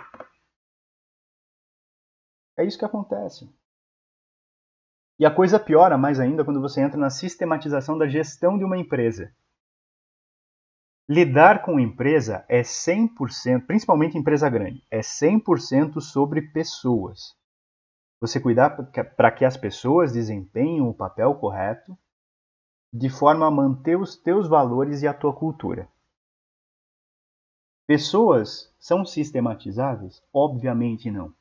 É 2.56 2.64
isso 2.64 2.78
que 2.78 2.84
acontece. 2.84 3.52
E 5.18 5.26
a 5.26 5.34
coisa 5.34 5.58
piora 5.58 5.98
mais 5.98 6.20
ainda 6.20 6.44
quando 6.44 6.60
você 6.60 6.80
entra 6.80 6.98
na 6.98 7.10
sistematização 7.10 7.98
da 7.98 8.06
gestão 8.06 8.56
de 8.56 8.64
uma 8.64 8.78
empresa. 8.78 9.34
Lidar 11.08 11.62
com 11.62 11.78
empresa 11.78 12.46
é 12.48 12.62
100%, 12.62 13.66
principalmente 13.66 14.16
empresa 14.16 14.48
grande, 14.48 14.82
é 14.90 15.00
100% 15.00 16.00
sobre 16.00 16.50
pessoas. 16.50 17.36
Você 18.24 18.40
cuidar 18.40 18.70
para 18.70 19.30
que 19.30 19.44
as 19.44 19.54
pessoas 19.54 20.14
desempenhem 20.14 20.80
o 20.80 20.94
papel 20.94 21.34
correto 21.34 21.94
de 22.90 23.10
forma 23.10 23.46
a 23.46 23.50
manter 23.50 23.98
os 23.98 24.16
teus 24.16 24.48
valores 24.48 25.02
e 25.02 25.06
a 25.06 25.12
tua 25.12 25.34
cultura. 25.34 25.86
Pessoas 27.86 28.74
são 28.80 29.04
sistematizáveis? 29.04 30.22
Obviamente 30.32 31.10
não. 31.10 31.34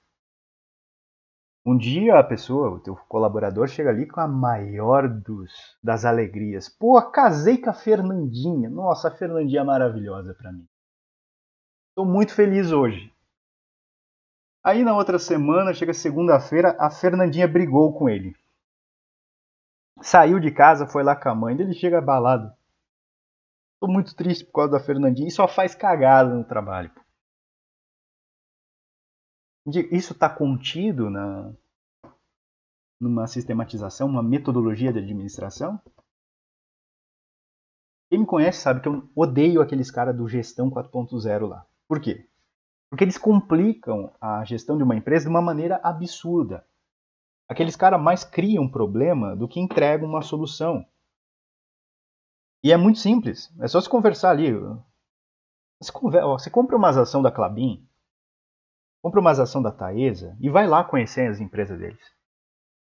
Um 1.66 1.78
dia 1.78 2.20
a 2.20 2.24
pessoa, 2.24 2.72
o 2.72 2.80
teu 2.82 2.98
colaborador, 3.08 3.70
chega 3.70 3.90
ali 3.90 4.06
com 4.06 4.20
a 4.20 4.28
maior 4.28 5.08
dos, 5.08 5.78
das 5.82 6.04
alegrias. 6.04 6.68
Pô, 6.68 7.02
casei 7.02 7.60
com 7.60 7.70
a 7.70 7.74
Fernandinha. 7.74 8.70
Nossa, 8.70 9.08
a 9.08 9.12
Fernandinha 9.12 9.62
é 9.62 9.64
maravilhosa 9.64 10.34
para 10.34 10.52
mim. 10.52 10.68
Estou 11.92 12.06
muito 12.06 12.34
feliz 12.34 12.74
hoje. 12.74 13.13
Aí 14.64 14.84
na 14.84 14.96
outra 14.96 15.20
semana, 15.20 15.74
chega 15.74 15.94
segunda-feira, 15.94 16.76
a 16.80 16.90
Fernandinha 16.90 17.48
brigou 17.48 17.94
com 17.94 18.10
ele. 18.10 18.36
Saiu 20.02 20.40
de 20.40 20.52
casa, 20.52 20.88
foi 20.88 21.04
lá 21.04 21.16
com 21.16 21.30
a 21.30 21.36
mãe, 21.36 21.60
ele 21.60 21.74
chega 21.74 21.98
abalado. 21.98 22.52
Tô 23.80 23.88
muito 23.88 24.16
triste 24.16 24.46
por 24.46 24.54
causa 24.54 24.72
da 24.72 24.80
Fernandinha 24.80 25.28
e 25.28 25.32
só 25.32 25.48
faz 25.48 25.76
cagada 25.76 26.34
no 26.34 26.46
trabalho 26.46 26.92
isso 29.66 30.14
está 30.14 30.30
contido 30.30 31.10
na, 31.10 31.54
numa 33.00 33.28
sistematização, 33.28 34.08
uma 34.08 34.24
metodologia 34.24 34.92
de 34.92 35.00
administração? 35.00 35.82
Quem 38.10 38.20
me 38.20 38.26
conhece 38.26 38.62
sabe 38.62 38.82
que 38.82 38.88
eu 38.88 39.10
odeio 39.16 39.62
aqueles 39.62 39.90
caras 39.90 40.16
do 40.16 40.28
gestão 40.28 40.70
4.0 40.70 41.48
lá. 41.48 41.66
Por 41.88 42.00
quê? 42.00 42.30
Porque 42.94 43.04
eles 43.04 43.18
complicam 43.18 44.14
a 44.22 44.46
gestão 44.46 44.78
de 44.78 44.84
uma 44.84 44.96
empresa 44.96 45.26
de 45.26 45.30
uma 45.32 45.42
maneira 45.42 45.82
absurda. 45.84 46.64
Aqueles 47.50 47.76
caras 47.76 48.00
mais 48.00 48.24
criam 48.24 48.66
um 48.66 48.72
problema 48.72 49.36
do 49.36 49.48
que 49.48 49.60
entregam 49.60 50.08
uma 50.08 50.22
solução. 50.22 50.86
E 52.64 52.72
é 52.72 52.78
muito 52.78 53.00
simples. 53.00 53.52
É 53.60 53.68
só 53.68 53.82
se 53.82 53.90
conversar 53.90 54.30
ali. 54.30 54.52
Você, 55.82 55.92
você 56.22 56.52
compra 56.52 56.78
uma 56.78 56.90
ação 56.90 57.24
da 57.24 57.32
Clabin, 57.32 57.84
compra 59.02 59.20
uma 59.20 59.32
ação 59.32 59.64
da 59.64 59.72
Taesa 59.72 60.38
e 60.40 60.48
vai 60.48 60.68
lá 60.68 60.84
conhecer 60.84 61.28
as 61.28 61.40
empresas 61.40 61.80
deles. 61.80 62.16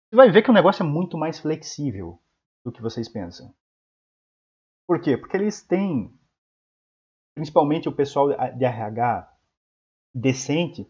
Você 0.09 0.15
vai 0.15 0.31
ver 0.31 0.43
que 0.43 0.49
o 0.49 0.53
negócio 0.53 0.81
é 0.81 0.87
muito 0.87 1.17
mais 1.17 1.41
flexível 1.41 2.17
do 2.63 2.71
que 2.71 2.81
vocês 2.81 3.09
pensam. 3.09 3.53
Por 4.87 5.01
quê? 5.01 5.17
Porque 5.17 5.35
eles 5.35 5.61
têm, 5.61 6.17
principalmente 7.35 7.89
o 7.89 7.93
pessoal 7.93 8.29
de 8.29 8.63
RH 8.63 9.38
decente, 10.13 10.87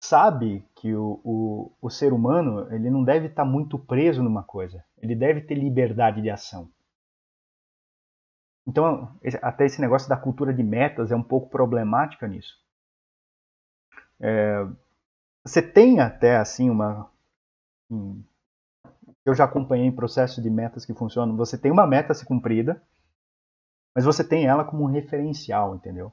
sabe 0.00 0.64
que 0.74 0.94
o, 0.94 1.20
o, 1.24 1.72
o 1.80 1.90
ser 1.90 2.12
humano 2.12 2.72
ele 2.72 2.90
não 2.90 3.02
deve 3.02 3.28
estar 3.28 3.44
muito 3.44 3.78
preso 3.78 4.22
numa 4.22 4.42
coisa. 4.42 4.84
Ele 4.98 5.14
deve 5.14 5.40
ter 5.40 5.54
liberdade 5.54 6.20
de 6.20 6.30
ação. 6.30 6.70
Então, 8.66 9.14
até 9.42 9.66
esse 9.66 9.80
negócio 9.80 10.08
da 10.08 10.16
cultura 10.16 10.52
de 10.52 10.62
metas 10.62 11.12
é 11.12 11.16
um 11.16 11.22
pouco 11.22 11.50
problemática 11.50 12.26
nisso. 12.26 12.58
É, 14.20 14.66
você 15.44 15.60
tem 15.60 16.00
até 16.00 16.36
assim 16.36 16.70
uma. 16.70 17.10
Um, 17.90 18.22
eu 19.24 19.34
já 19.34 19.44
acompanhei 19.44 19.86
em 19.86 19.94
processo 19.94 20.42
de 20.42 20.48
metas 20.48 20.84
que 20.84 20.94
funcionam. 20.94 21.36
Você 21.36 21.58
tem 21.58 21.70
uma 21.70 21.86
meta 21.86 22.12
a 22.12 22.14
ser 22.14 22.24
cumprida, 22.24 22.82
mas 23.94 24.04
você 24.04 24.26
tem 24.26 24.46
ela 24.46 24.64
como 24.64 24.84
um 24.84 24.90
referencial, 24.90 25.74
entendeu? 25.74 26.12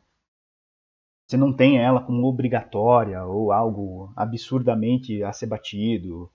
Você 1.32 1.38
não 1.38 1.54
tem 1.54 1.78
ela 1.78 2.04
como 2.04 2.28
obrigatória 2.28 3.24
ou 3.24 3.54
algo 3.54 4.12
absurdamente 4.18 5.24
a 5.24 5.32
ser 5.32 5.48
batido. 5.48 6.30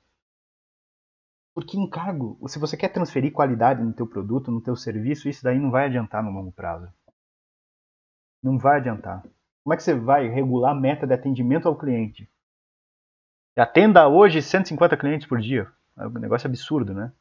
Porque 1.55 1.77
encargo, 1.77 2.39
se 2.49 2.59
você 2.59 2.79
quer 2.79 2.89
transferir 2.89 3.31
qualidade 3.31 3.83
no 3.83 3.93
teu 3.93 4.07
produto, 4.07 4.51
no 4.51 4.63
teu 4.63 4.75
serviço, 4.75 5.29
isso 5.29 5.45
daí 5.45 5.59
não 5.59 5.71
vai 5.71 5.85
adiantar 5.85 6.23
no 6.23 6.31
longo 6.31 6.51
prazo. 6.51 6.91
Não 8.43 8.57
vai 8.57 8.79
adiantar. 8.79 9.23
Como 9.63 9.75
é 9.75 9.77
que 9.77 9.83
você 9.83 9.93
vai 9.93 10.29
regular 10.29 10.73
a 10.73 10.81
meta 10.81 11.07
de 11.07 11.13
atendimento 11.13 11.69
ao 11.69 11.77
cliente? 11.77 12.27
Atenda 13.55 14.09
hoje 14.09 14.41
150 14.41 14.97
clientes 14.97 15.27
por 15.27 15.39
dia. 15.43 15.71
É 15.99 16.07
um 16.07 16.13
negócio 16.13 16.49
absurdo, 16.49 16.95
né? 16.95 17.13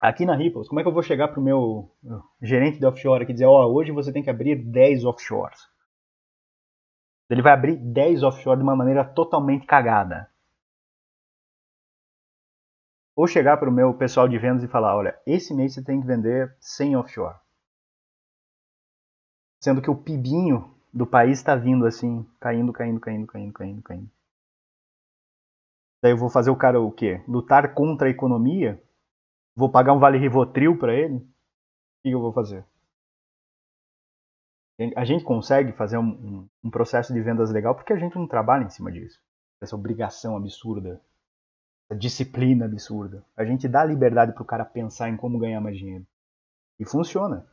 Aqui 0.00 0.24
na 0.24 0.36
Ripples, 0.36 0.68
como 0.68 0.80
é 0.80 0.82
que 0.82 0.88
eu 0.88 0.92
vou 0.92 1.02
chegar 1.02 1.28
para 1.28 1.40
o 1.40 1.42
meu 1.42 1.90
gerente 2.40 2.78
de 2.78 2.86
offshore 2.86 3.22
aqui 3.22 3.32
e 3.32 3.34
dizer, 3.34 3.46
ó, 3.46 3.66
oh, 3.66 3.74
hoje 3.74 3.90
você 3.90 4.12
tem 4.12 4.22
que 4.22 4.30
abrir 4.30 4.56
10 4.56 5.04
offshores. 5.04 5.60
Ele 7.28 7.42
vai 7.42 7.52
abrir 7.52 7.76
10 7.76 8.22
offshore 8.22 8.56
de 8.56 8.62
uma 8.62 8.76
maneira 8.76 9.04
totalmente 9.04 9.66
cagada. 9.66 10.30
Ou 13.16 13.26
chegar 13.26 13.56
para 13.56 13.68
o 13.68 13.72
meu 13.72 13.92
pessoal 13.94 14.28
de 14.28 14.38
vendas 14.38 14.62
e 14.62 14.68
falar, 14.68 14.96
olha, 14.96 15.20
esse 15.26 15.52
mês 15.52 15.74
você 15.74 15.82
tem 15.82 16.00
que 16.00 16.06
vender 16.06 16.56
100 16.60 16.96
offshore 16.96 17.36
sendo 19.60 19.82
que 19.82 19.90
o 19.90 19.96
pibinho 19.96 20.74
do 20.92 21.06
país 21.06 21.38
está 21.38 21.54
vindo 21.54 21.86
assim, 21.86 22.26
caindo, 22.40 22.72
caindo, 22.72 23.00
caindo, 23.00 23.26
caindo, 23.26 23.52
caindo, 23.52 23.82
caindo. 23.82 24.10
Daí 26.02 26.12
eu 26.12 26.16
vou 26.16 26.30
fazer 26.30 26.50
o 26.50 26.56
cara 26.56 26.80
o 26.80 26.92
quê? 26.92 27.22
Lutar 27.26 27.74
contra 27.74 28.06
a 28.06 28.10
economia? 28.10 28.82
Vou 29.58 29.68
pagar 29.68 29.92
um 29.92 29.98
vale 29.98 30.18
Rivotril 30.18 30.78
para 30.78 30.94
ele? 30.94 31.16
O 31.16 31.26
que 32.04 32.10
eu 32.12 32.20
vou 32.20 32.32
fazer? 32.32 32.64
A 34.94 35.04
gente 35.04 35.24
consegue 35.24 35.72
fazer 35.72 35.98
um, 35.98 36.10
um, 36.10 36.48
um 36.62 36.70
processo 36.70 37.12
de 37.12 37.20
vendas 37.20 37.50
legal 37.50 37.74
porque 37.74 37.92
a 37.92 37.98
gente 37.98 38.14
não 38.14 38.28
trabalha 38.28 38.62
em 38.62 38.70
cima 38.70 38.92
disso. 38.92 39.20
Essa 39.60 39.74
obrigação 39.74 40.36
absurda, 40.36 41.02
essa 41.90 41.98
disciplina 41.98 42.66
absurda. 42.66 43.26
A 43.36 43.44
gente 43.44 43.66
dá 43.66 43.84
liberdade 43.84 44.32
para 44.32 44.44
o 44.44 44.46
cara 44.46 44.64
pensar 44.64 45.08
em 45.08 45.16
como 45.16 45.40
ganhar 45.40 45.60
mais 45.60 45.76
dinheiro. 45.76 46.06
E 46.78 46.84
funciona. 46.84 47.44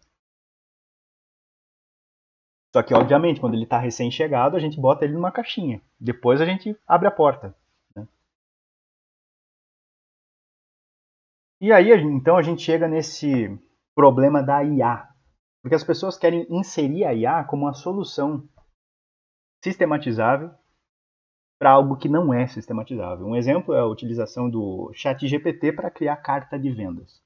Só 2.72 2.84
que, 2.84 2.94
obviamente, 2.94 3.42
quando 3.42 3.56
ele 3.56 3.64
está 3.64 3.80
recém-chegado, 3.80 4.56
a 4.56 4.60
gente 4.60 4.80
bota 4.80 5.06
ele 5.06 5.16
numa 5.16 5.32
caixinha. 5.32 5.82
Depois 6.00 6.40
a 6.40 6.46
gente 6.46 6.78
abre 6.86 7.08
a 7.08 7.12
porta. 7.12 7.56
E 11.66 11.72
aí, 11.72 11.90
então, 12.04 12.38
a 12.38 12.44
gente 12.44 12.62
chega 12.62 12.88
nesse 12.88 13.50
problema 13.96 14.44
da 14.44 14.64
IA. 14.64 15.10
Porque 15.64 15.74
as 15.74 15.84
pessoas 15.84 16.16
querem 16.16 16.46
inserir 16.48 17.06
a 17.06 17.12
IA 17.12 17.44
como 17.44 17.64
uma 17.64 17.74
solução 17.74 18.48
sistematizável 19.64 20.52
para 21.58 21.72
algo 21.72 21.98
que 21.98 22.08
não 22.08 22.32
é 22.32 22.46
sistematizável. 22.46 23.26
Um 23.26 23.36
exemplo 23.36 23.74
é 23.74 23.80
a 23.80 23.88
utilização 23.88 24.48
do 24.48 24.92
ChatGPT 24.94 25.74
para 25.74 25.90
criar 25.90 26.18
carta 26.18 26.60
de 26.60 26.70
vendas. 26.70 27.20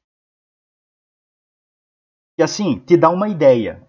E 2.37 2.41
assim, 2.41 2.79
te 2.79 2.95
dá 2.95 3.09
uma 3.09 3.27
ideia. 3.27 3.85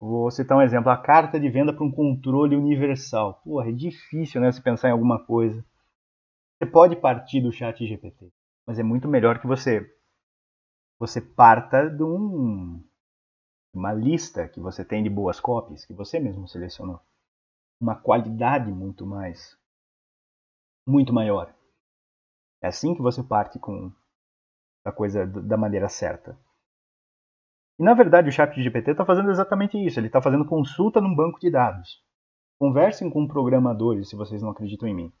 Vou 0.00 0.30
citar 0.30 0.56
um 0.56 0.62
exemplo, 0.62 0.88
a 0.88 0.96
carta 0.96 1.38
de 1.38 1.50
venda 1.50 1.70
para 1.70 1.84
um 1.84 1.92
controle 1.92 2.56
universal. 2.56 3.42
Porra, 3.44 3.68
é 3.68 3.72
difícil, 3.72 4.40
né, 4.40 4.50
se 4.50 4.62
pensar 4.62 4.88
em 4.88 4.92
alguma 4.92 5.22
coisa. 5.22 5.62
Você 6.58 6.70
pode 6.70 6.96
partir 6.96 7.42
do 7.42 7.52
ChatGPT, 7.52 8.32
mas 8.66 8.78
é 8.78 8.82
muito 8.82 9.06
melhor 9.08 9.38
que 9.38 9.46
você 9.46 9.92
você 10.98 11.20
parta 11.20 11.90
de 11.90 12.02
um, 12.02 12.82
uma 13.72 13.92
lista 13.92 14.48
que 14.48 14.58
você 14.58 14.82
tem 14.82 15.02
de 15.02 15.10
boas 15.10 15.38
cópias, 15.38 15.84
que 15.84 15.92
você 15.92 16.18
mesmo 16.18 16.48
selecionou. 16.48 17.00
Uma 17.78 17.94
qualidade 17.94 18.72
muito 18.72 19.06
mais, 19.06 19.58
muito 20.86 21.12
maior. 21.12 21.54
É 22.62 22.68
assim 22.68 22.94
que 22.94 23.02
você 23.02 23.22
parte 23.22 23.58
com 23.58 23.92
a 24.84 24.90
coisa 24.90 25.26
da 25.26 25.56
maneira 25.56 25.88
certa. 25.88 26.38
E 27.78 27.82
na 27.82 27.92
verdade 27.92 28.30
o 28.30 28.32
ChatGPT 28.32 28.92
está 28.92 29.04
fazendo 29.04 29.30
exatamente 29.30 29.76
isso. 29.76 30.00
Ele 30.00 30.06
está 30.06 30.22
fazendo 30.22 30.46
consulta 30.46 31.00
num 31.00 31.14
banco 31.14 31.38
de 31.38 31.50
dados. 31.50 32.02
Conversem 32.58 33.10
com 33.10 33.28
programadores 33.28 34.08
se 34.08 34.16
vocês 34.16 34.40
não 34.40 34.50
acreditam 34.50 34.88
em 34.88 34.94
mim. 34.94 35.12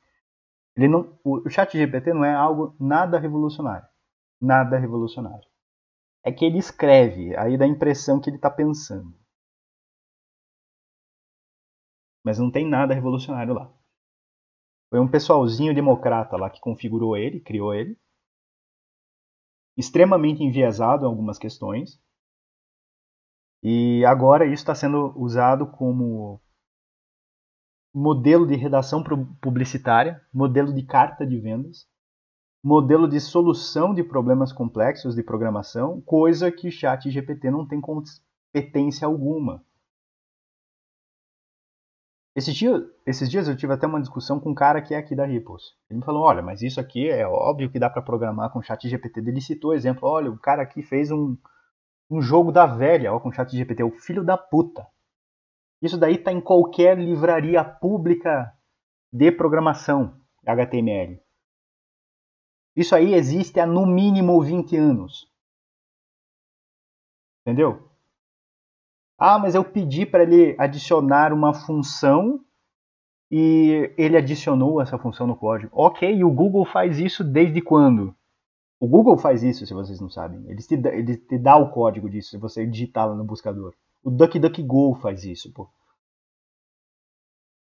Ele 0.76 0.88
não, 0.88 1.18
o 1.24 1.48
ChatGPT 1.48 2.12
não 2.12 2.24
é 2.24 2.34
algo 2.34 2.76
nada 2.78 3.18
revolucionário. 3.18 3.88
Nada 4.40 4.78
revolucionário 4.78 5.48
é 6.26 6.32
que 6.32 6.44
ele 6.44 6.58
escreve, 6.58 7.36
aí 7.36 7.56
dá 7.56 7.64
a 7.64 7.68
impressão 7.68 8.20
que 8.20 8.28
ele 8.28 8.36
está 8.36 8.50
pensando. 8.50 9.16
Mas 12.24 12.36
não 12.40 12.50
tem 12.50 12.68
nada 12.68 12.92
revolucionário 12.92 13.54
lá. 13.54 13.72
Foi 14.90 14.98
um 14.98 15.08
pessoalzinho 15.08 15.72
democrata 15.72 16.36
lá 16.36 16.50
que 16.50 16.60
configurou 16.60 17.16
ele, 17.16 17.38
criou 17.38 17.72
ele. 17.72 17.96
Extremamente 19.76 20.42
enviesado 20.42 21.04
em 21.04 21.08
algumas 21.08 21.38
questões. 21.38 22.02
E 23.62 24.04
agora 24.04 24.46
isso 24.46 24.54
está 24.54 24.74
sendo 24.74 25.16
usado 25.16 25.70
como 25.70 26.42
modelo 27.98 28.46
de 28.46 28.54
redação 28.54 29.02
publicitária, 29.40 30.20
modelo 30.32 30.72
de 30.72 30.82
carta 30.82 31.26
de 31.26 31.38
vendas 31.38 31.86
modelo 32.66 33.06
de 33.06 33.20
solução 33.20 33.94
de 33.94 34.02
problemas 34.02 34.52
complexos 34.52 35.14
de 35.14 35.22
programação, 35.22 36.00
coisa 36.00 36.50
que 36.50 36.68
Chat 36.68 37.08
GPT 37.08 37.48
não 37.48 37.64
tem 37.64 37.80
competência 37.80 39.06
alguma. 39.06 39.64
Esse 42.34 42.52
dia, 42.52 42.84
esses 43.06 43.30
dias 43.30 43.46
eu 43.46 43.56
tive 43.56 43.72
até 43.72 43.86
uma 43.86 44.00
discussão 44.00 44.40
com 44.40 44.50
um 44.50 44.54
cara 44.54 44.82
que 44.82 44.94
é 44.94 44.98
aqui 44.98 45.14
da 45.14 45.24
Ripples. 45.24 45.76
Ele 45.88 46.00
me 46.00 46.04
falou, 46.04 46.24
olha, 46.24 46.42
mas 46.42 46.60
isso 46.60 46.80
aqui 46.80 47.08
é 47.08 47.24
óbvio 47.24 47.70
que 47.70 47.78
dá 47.78 47.88
para 47.88 48.02
programar 48.02 48.50
com 48.52 48.60
Chat 48.60 48.88
GPT. 48.88 49.20
Ele 49.20 49.40
citou 49.40 49.72
exemplo, 49.72 50.08
olha, 50.08 50.28
o 50.28 50.36
cara 50.36 50.62
aqui 50.62 50.82
fez 50.82 51.12
um, 51.12 51.36
um 52.10 52.20
jogo 52.20 52.50
da 52.50 52.66
velha 52.66 53.14
ó, 53.14 53.20
com 53.20 53.30
Chat 53.30 53.56
GPT, 53.56 53.84
o 53.84 53.92
filho 53.92 54.24
da 54.24 54.36
puta. 54.36 54.84
Isso 55.82 55.98
daí 55.98 56.14
está 56.14 56.32
em 56.32 56.40
qualquer 56.40 56.98
livraria 56.98 57.62
pública 57.64 58.52
de 59.12 59.30
programação 59.30 60.20
HTML. 60.44 61.20
Isso 62.74 62.94
aí 62.94 63.14
existe 63.14 63.58
há 63.58 63.66
no 63.66 63.86
mínimo 63.86 64.40
20 64.42 64.76
anos. 64.76 65.30
Entendeu? 67.42 67.90
Ah, 69.18 69.38
mas 69.38 69.54
eu 69.54 69.64
pedi 69.64 70.04
para 70.04 70.24
ele 70.24 70.54
adicionar 70.58 71.32
uma 71.32 71.54
função 71.54 72.44
e 73.30 73.92
ele 73.96 74.16
adicionou 74.16 74.80
essa 74.80 74.98
função 74.98 75.26
no 75.26 75.36
código. 75.36 75.70
Ok, 75.72 76.12
e 76.12 76.22
o 76.22 76.30
Google 76.30 76.66
faz 76.66 76.98
isso 76.98 77.24
desde 77.24 77.62
quando? 77.62 78.14
O 78.78 78.86
Google 78.86 79.16
faz 79.16 79.42
isso, 79.42 79.66
se 79.66 79.72
vocês 79.72 80.00
não 80.00 80.10
sabem. 80.10 80.44
Ele 80.46 80.60
te, 80.60 80.76
dá, 80.76 80.94
ele 80.94 81.16
te 81.16 81.38
dá 81.38 81.56
o 81.56 81.70
código 81.70 82.10
disso, 82.10 82.30
se 82.30 82.36
você 82.36 82.66
digitar 82.66 83.08
lá 83.08 83.14
no 83.14 83.24
buscador. 83.24 83.74
O 84.06 84.10
DuckDuckGo 84.12 84.94
faz 84.94 85.24
isso, 85.24 85.52
pô. 85.52 85.68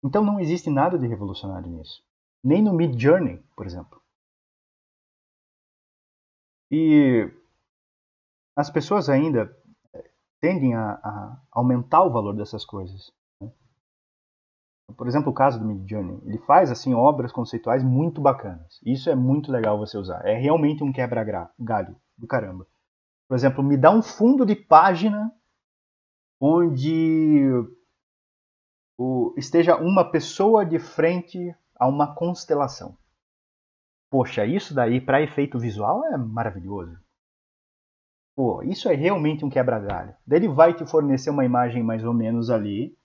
Então 0.00 0.24
não 0.24 0.38
existe 0.38 0.70
nada 0.70 0.96
de 0.96 1.08
revolucionário 1.08 1.68
nisso. 1.68 2.04
Nem 2.40 2.62
no 2.62 2.72
Mid 2.72 2.96
Journey, 2.96 3.42
por 3.56 3.66
exemplo. 3.66 4.00
E 6.70 7.28
as 8.54 8.70
pessoas 8.70 9.08
ainda 9.08 9.52
eh, 9.92 10.10
tendem 10.40 10.72
a, 10.72 10.92
a 11.02 11.42
aumentar 11.50 12.04
o 12.04 12.12
valor 12.12 12.36
dessas 12.36 12.64
coisas. 12.64 13.12
Né? 13.40 13.50
Por 14.96 15.08
exemplo, 15.08 15.32
o 15.32 15.34
caso 15.34 15.58
do 15.58 15.66
Midjourney, 15.66 16.20
ele 16.24 16.38
faz 16.38 16.70
assim 16.70 16.94
obras 16.94 17.32
conceituais 17.32 17.82
muito 17.82 18.20
bacanas. 18.20 18.78
Isso 18.86 19.10
é 19.10 19.16
muito 19.16 19.50
legal 19.50 19.76
você 19.76 19.98
usar. 19.98 20.24
É 20.24 20.38
realmente 20.38 20.84
um 20.84 20.92
quebra-galho 20.92 21.96
do 22.16 22.28
caramba. 22.28 22.68
Por 23.26 23.34
exemplo, 23.34 23.64
me 23.64 23.76
dá 23.76 23.90
um 23.90 24.00
fundo 24.00 24.46
de 24.46 24.54
página 24.54 25.34
onde 26.40 27.50
o, 28.98 29.34
esteja 29.36 29.76
uma 29.76 30.10
pessoa 30.10 30.64
de 30.64 30.78
frente 30.78 31.54
a 31.76 31.86
uma 31.86 32.14
constelação. 32.14 32.96
Poxa, 34.10 34.44
isso 34.44 34.74
daí 34.74 35.00
para 35.00 35.22
efeito 35.22 35.58
visual 35.58 36.04
é 36.06 36.16
maravilhoso. 36.16 36.98
Pô, 38.34 38.62
isso 38.62 38.88
é 38.88 38.94
realmente 38.94 39.44
um 39.44 39.50
quebra-galho. 39.50 40.14
Ele 40.28 40.48
vai 40.48 40.72
te 40.72 40.86
fornecer 40.86 41.30
uma 41.30 41.44
imagem 41.44 41.82
mais 41.82 42.02
ou 42.02 42.14
menos 42.14 42.50
ali. 42.50 42.96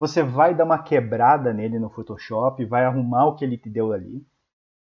Você 0.00 0.22
vai 0.22 0.54
dar 0.54 0.64
uma 0.64 0.82
quebrada 0.82 1.52
nele 1.52 1.78
no 1.78 1.90
Photoshop, 1.90 2.64
vai 2.64 2.84
arrumar 2.84 3.26
o 3.26 3.36
que 3.36 3.44
ele 3.44 3.58
te 3.58 3.68
deu 3.68 3.92
ali. 3.92 4.26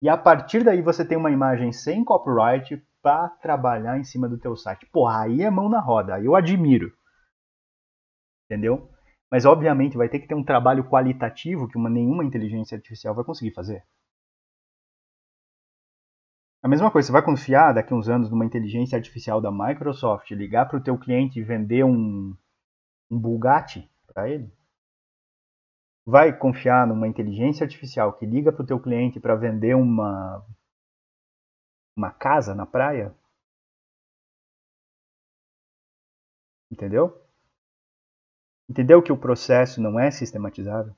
E 0.00 0.08
a 0.08 0.16
partir 0.16 0.62
daí 0.62 0.80
você 0.80 1.04
tem 1.04 1.18
uma 1.18 1.30
imagem 1.30 1.72
sem 1.72 2.04
copyright 2.04 2.82
para 3.02 3.28
trabalhar 3.28 3.98
em 3.98 4.04
cima 4.04 4.28
do 4.28 4.38
teu 4.38 4.56
site. 4.56 4.86
Pô, 4.86 5.06
aí 5.06 5.42
é 5.42 5.50
mão 5.50 5.68
na 5.68 5.80
roda, 5.80 6.20
eu 6.20 6.34
admiro. 6.34 6.92
Entendeu? 8.46 8.90
Mas 9.30 9.44
obviamente 9.44 9.96
vai 9.96 10.08
ter 10.08 10.20
que 10.20 10.28
ter 10.28 10.34
um 10.34 10.44
trabalho 10.44 10.88
qualitativo 10.88 11.68
que 11.68 11.76
uma, 11.76 11.90
nenhuma 11.90 12.24
inteligência 12.24 12.76
artificial 12.76 13.14
vai 13.14 13.24
conseguir 13.24 13.52
fazer. 13.52 13.84
A 16.62 16.68
mesma 16.68 16.90
coisa, 16.90 17.06
você 17.06 17.12
vai 17.12 17.22
confiar 17.22 17.74
daqui 17.74 17.92
uns 17.92 18.08
anos 18.08 18.30
numa 18.30 18.44
inteligência 18.44 18.96
artificial 18.96 19.40
da 19.40 19.50
Microsoft, 19.52 20.30
ligar 20.30 20.66
para 20.66 20.78
o 20.78 20.82
teu 20.82 20.98
cliente 20.98 21.38
e 21.38 21.42
vender 21.42 21.84
um, 21.84 22.34
um 23.10 23.18
Bugatti 23.18 23.90
para 24.06 24.30
ele? 24.30 24.50
Vai 26.06 26.36
confiar 26.36 26.86
numa 26.86 27.08
inteligência 27.08 27.64
artificial 27.64 28.12
que 28.14 28.24
liga 28.24 28.52
para 28.52 28.62
o 28.62 28.66
teu 28.66 28.80
cliente 28.80 29.20
para 29.20 29.34
vender 29.34 29.74
uma 29.74 30.46
uma 31.96 32.10
casa 32.10 32.54
na 32.54 32.66
praia? 32.66 33.14
Entendeu? 36.70 37.23
Entendeu 38.68 39.02
que 39.02 39.12
o 39.12 39.16
processo 39.16 39.80
não 39.80 39.98
é 39.98 40.10
sistematizado? 40.10 40.96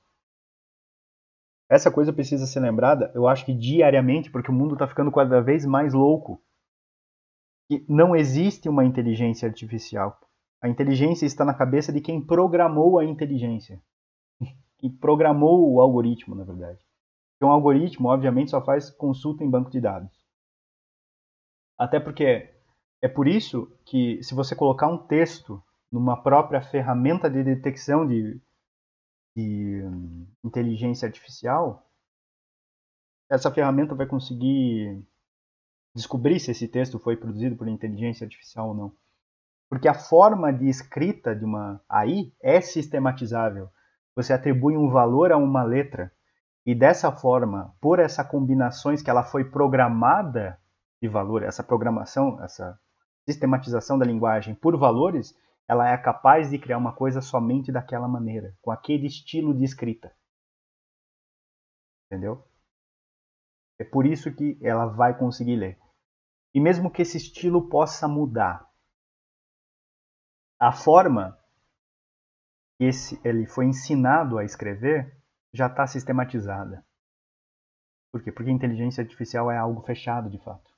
Essa 1.68 1.90
coisa 1.90 2.12
precisa 2.12 2.46
ser 2.46 2.60
lembrada, 2.60 3.10
eu 3.14 3.26
acho 3.26 3.44
que 3.44 3.52
diariamente, 3.52 4.30
porque 4.30 4.50
o 4.50 4.54
mundo 4.54 4.74
está 4.74 4.86
ficando 4.86 5.10
cada 5.10 5.40
vez 5.40 5.64
mais 5.64 5.92
louco. 5.92 6.40
E 7.68 7.84
não 7.88 8.14
existe 8.14 8.68
uma 8.68 8.84
inteligência 8.84 9.48
artificial. 9.48 10.20
A 10.62 10.68
inteligência 10.68 11.26
está 11.26 11.44
na 11.44 11.52
cabeça 11.52 11.92
de 11.92 12.00
quem 12.00 12.24
programou 12.24 12.98
a 12.98 13.04
inteligência. 13.04 13.82
Quem 14.78 14.90
programou 14.96 15.72
o 15.72 15.80
algoritmo, 15.80 16.36
na 16.36 16.44
verdade. 16.44 16.78
Um 17.42 17.48
algoritmo, 17.48 18.08
obviamente, 18.08 18.52
só 18.52 18.64
faz 18.64 18.90
consulta 18.90 19.44
em 19.44 19.50
banco 19.50 19.70
de 19.70 19.80
dados. 19.80 20.10
Até 21.76 22.00
porque 22.00 22.54
é 23.02 23.08
por 23.08 23.28
isso 23.28 23.70
que, 23.84 24.22
se 24.22 24.34
você 24.34 24.56
colocar 24.56 24.86
um 24.86 24.96
texto 24.96 25.62
numa 25.96 26.22
própria 26.22 26.60
ferramenta 26.60 27.28
de 27.28 27.42
detecção 27.42 28.06
de 28.06 28.40
de 29.36 29.82
inteligência 30.42 31.06
artificial, 31.06 31.86
essa 33.28 33.50
ferramenta 33.50 33.94
vai 33.94 34.06
conseguir 34.06 35.04
descobrir 35.94 36.40
se 36.40 36.52
esse 36.52 36.66
texto 36.66 36.98
foi 36.98 37.16
produzido 37.16 37.54
por 37.54 37.68
inteligência 37.68 38.24
artificial 38.24 38.68
ou 38.68 38.74
não. 38.74 38.92
Porque 39.68 39.88
a 39.88 39.94
forma 39.94 40.52
de 40.52 40.68
escrita 40.68 41.36
de 41.36 41.44
uma 41.44 41.82
AI 41.86 42.32
é 42.40 42.60
sistematizável. 42.62 43.68
Você 44.14 44.32
atribui 44.32 44.76
um 44.76 44.88
valor 44.88 45.30
a 45.30 45.36
uma 45.36 45.62
letra 45.62 46.10
e 46.64 46.74
dessa 46.74 47.12
forma, 47.12 47.74
por 47.80 47.98
essa 47.98 48.24
combinações 48.24 49.02
que 49.02 49.10
ela 49.10 49.22
foi 49.22 49.44
programada 49.44 50.58
de 51.00 51.08
valor, 51.08 51.42
essa 51.42 51.62
programação, 51.62 52.42
essa 52.42 52.78
sistematização 53.26 53.98
da 53.98 54.06
linguagem 54.06 54.54
por 54.54 54.76
valores, 54.78 55.36
ela 55.68 55.88
é 55.88 55.96
capaz 55.96 56.50
de 56.50 56.58
criar 56.58 56.78
uma 56.78 56.94
coisa 56.94 57.20
somente 57.20 57.72
daquela 57.72 58.06
maneira, 58.06 58.56
com 58.62 58.70
aquele 58.70 59.06
estilo 59.06 59.54
de 59.54 59.64
escrita. 59.64 60.14
Entendeu? 62.06 62.46
É 63.78 63.84
por 63.84 64.06
isso 64.06 64.34
que 64.34 64.58
ela 64.62 64.86
vai 64.86 65.18
conseguir 65.18 65.56
ler. 65.56 65.78
E 66.54 66.60
mesmo 66.60 66.90
que 66.90 67.02
esse 67.02 67.16
estilo 67.16 67.68
possa 67.68 68.06
mudar, 68.08 68.66
a 70.58 70.72
forma 70.72 71.38
que 72.78 72.84
esse, 72.84 73.20
ele 73.26 73.46
foi 73.46 73.66
ensinado 73.66 74.38
a 74.38 74.44
escrever 74.44 75.20
já 75.52 75.66
está 75.66 75.86
sistematizada. 75.86 76.86
Por 78.12 78.22
quê? 78.22 78.32
Porque 78.32 78.50
a 78.50 78.54
inteligência 78.54 79.02
artificial 79.02 79.50
é 79.50 79.58
algo 79.58 79.82
fechado 79.82 80.30
de 80.30 80.42
fato. 80.42 80.70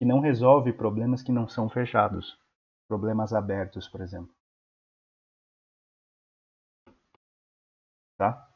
E 0.00 0.04
não 0.04 0.20
resolve 0.20 0.72
problemas 0.72 1.22
que 1.22 1.30
não 1.30 1.46
são 1.46 1.68
fechados. 1.68 2.36
Problemas 2.88 3.32
abertos, 3.32 3.88
por 3.88 4.00
exemplo. 4.00 4.34
Tá? 8.16 8.48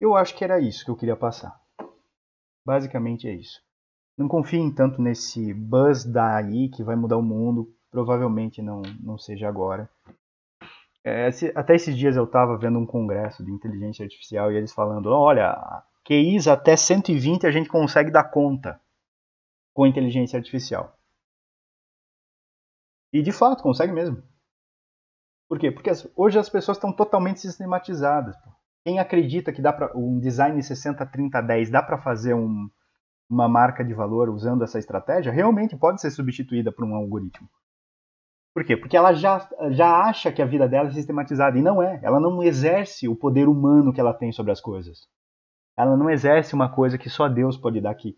Eu 0.00 0.16
acho 0.16 0.36
que 0.36 0.44
era 0.44 0.60
isso 0.60 0.84
que 0.84 0.90
eu 0.90 0.96
queria 0.96 1.16
passar. 1.16 1.60
Basicamente 2.64 3.28
é 3.28 3.34
isso. 3.34 3.62
Não 4.18 4.28
confiem 4.28 4.72
tanto 4.72 5.00
nesse 5.00 5.54
buzz 5.54 6.04
da 6.04 6.36
AI 6.36 6.68
que 6.68 6.82
vai 6.82 6.96
mudar 6.96 7.16
o 7.16 7.22
mundo. 7.22 7.72
Provavelmente 7.90 8.60
não, 8.60 8.82
não 9.00 9.16
seja 9.16 9.48
agora. 9.48 9.88
É, 11.04 11.28
até 11.54 11.74
esses 11.74 11.96
dias 11.96 12.16
eu 12.16 12.24
estava 12.24 12.56
vendo 12.56 12.78
um 12.78 12.86
congresso 12.86 13.44
de 13.44 13.50
inteligência 13.50 14.04
artificial 14.04 14.52
e 14.52 14.56
eles 14.56 14.72
falando: 14.72 15.06
olha, 15.06 15.82
QIs 16.04 16.46
até 16.46 16.76
120 16.76 17.46
a 17.46 17.50
gente 17.50 17.68
consegue 17.68 18.10
dar 18.10 18.24
conta 18.24 18.80
com 19.74 19.86
inteligência 19.86 20.36
artificial. 20.36 20.96
E 23.12 23.22
de 23.22 23.32
fato, 23.32 23.62
consegue 23.62 23.92
mesmo. 23.92 24.22
Por 25.48 25.58
quê? 25.58 25.70
Porque 25.70 25.90
hoje 26.16 26.38
as 26.38 26.48
pessoas 26.48 26.78
estão 26.78 26.92
totalmente 26.92 27.40
sistematizadas. 27.40 28.34
Quem 28.84 28.98
acredita 28.98 29.52
que 29.52 29.60
dá 29.60 29.72
para 29.72 29.96
um 29.96 30.18
design 30.18 30.58
60-30-10 30.58 31.70
dá 31.70 31.82
para 31.82 31.98
fazer 31.98 32.34
um, 32.34 32.70
uma 33.28 33.48
marca 33.48 33.84
de 33.84 33.94
valor 33.94 34.28
usando 34.28 34.64
essa 34.64 34.78
estratégia, 34.78 35.32
realmente 35.32 35.76
pode 35.76 36.00
ser 36.00 36.10
substituída 36.10 36.72
por 36.72 36.84
um 36.84 36.94
algoritmo. 36.94 37.48
Por 38.54 38.64
quê? 38.64 38.76
Porque 38.76 38.96
ela 38.96 39.14
já, 39.14 39.48
já 39.70 39.90
acha 40.02 40.30
que 40.30 40.42
a 40.42 40.46
vida 40.46 40.68
dela 40.68 40.88
é 40.88 40.92
sistematizada 40.92 41.58
e 41.58 41.62
não 41.62 41.82
é. 41.82 42.00
Ela 42.02 42.20
não 42.20 42.42
exerce 42.42 43.08
o 43.08 43.16
poder 43.16 43.48
humano 43.48 43.92
que 43.92 44.00
ela 44.00 44.12
tem 44.12 44.30
sobre 44.30 44.52
as 44.52 44.60
coisas. 44.60 45.08
Ela 45.76 45.96
não 45.96 46.10
exerce 46.10 46.54
uma 46.54 46.68
coisa 46.68 46.98
que 46.98 47.08
só 47.08 47.28
Deus 47.28 47.56
pode 47.56 47.80
dar 47.80 47.94
que 47.94 48.16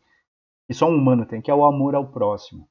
só 0.73 0.89
um 0.89 0.97
humano 0.97 1.25
tem, 1.25 1.41
que 1.41 1.51
é 1.51 1.55
o 1.55 1.65
amor 1.65 1.95
ao 1.95 2.11
próximo. 2.11 2.69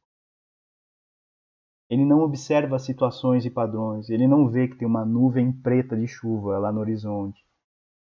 Ele 1.93 2.05
não 2.05 2.21
observa 2.21 2.79
situações 2.79 3.45
e 3.45 3.51
padrões, 3.51 4.09
ele 4.09 4.27
não 4.27 4.49
vê 4.49 4.67
que 4.67 4.75
tem 4.75 4.87
uma 4.87 5.05
nuvem 5.05 5.51
preta 5.51 5.95
de 5.95 6.07
chuva 6.07 6.57
lá 6.57 6.71
no 6.71 6.79
horizonte. 6.79 7.45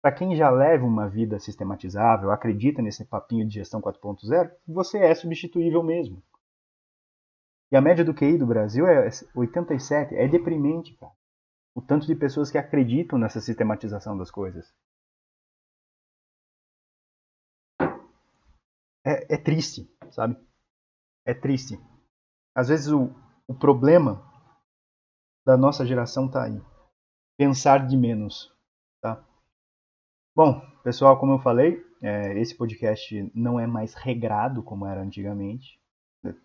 Para 0.02 0.12
quem 0.12 0.36
já 0.36 0.50
leva 0.50 0.86
uma 0.86 1.08
vida 1.08 1.40
sistematizável, 1.40 2.30
acredita 2.30 2.82
nesse 2.82 3.06
papinho 3.06 3.48
de 3.48 3.54
gestão 3.54 3.80
4.0, 3.80 4.52
você 4.68 4.98
é 4.98 5.16
substituível 5.16 5.82
mesmo. 5.82 6.22
E 7.72 7.78
a 7.78 7.80
média 7.80 8.04
do 8.04 8.14
QI 8.14 8.38
do 8.38 8.46
Brasil 8.46 8.86
é 8.86 9.08
87. 9.34 10.14
É 10.14 10.28
deprimente, 10.28 10.94
cara. 10.98 11.14
O 11.74 11.82
tanto 11.82 12.06
de 12.06 12.16
pessoas 12.16 12.52
que 12.52 12.58
acreditam 12.58 13.18
nessa 13.18 13.40
sistematização 13.40 14.18
das 14.18 14.30
coisas. 14.30 14.74
É, 19.06 19.36
é 19.36 19.38
triste, 19.38 19.90
sabe? 20.12 20.36
É 21.26 21.34
triste. 21.34 21.80
Às 22.54 22.68
vezes 22.68 22.92
o, 22.92 23.10
o 23.50 23.54
problema 23.54 24.24
da 25.46 25.58
nossa 25.58 25.86
geração 25.86 26.28
está 26.28 26.44
aí. 26.46 26.62
Pensar 27.38 27.88
de 27.88 27.98
menos, 27.98 28.54
tá? 29.02 29.26
Bom, 30.36 30.62
pessoal, 30.84 31.20
como 31.20 31.34
eu 31.34 31.40
falei, 31.40 31.84
é, 32.02 32.40
esse 32.40 32.56
podcast 32.56 33.30
não 33.34 33.60
é 33.60 33.66
mais 33.66 33.94
regrado 33.94 34.62
como 34.64 34.86
era 34.86 35.02
antigamente 35.02 35.80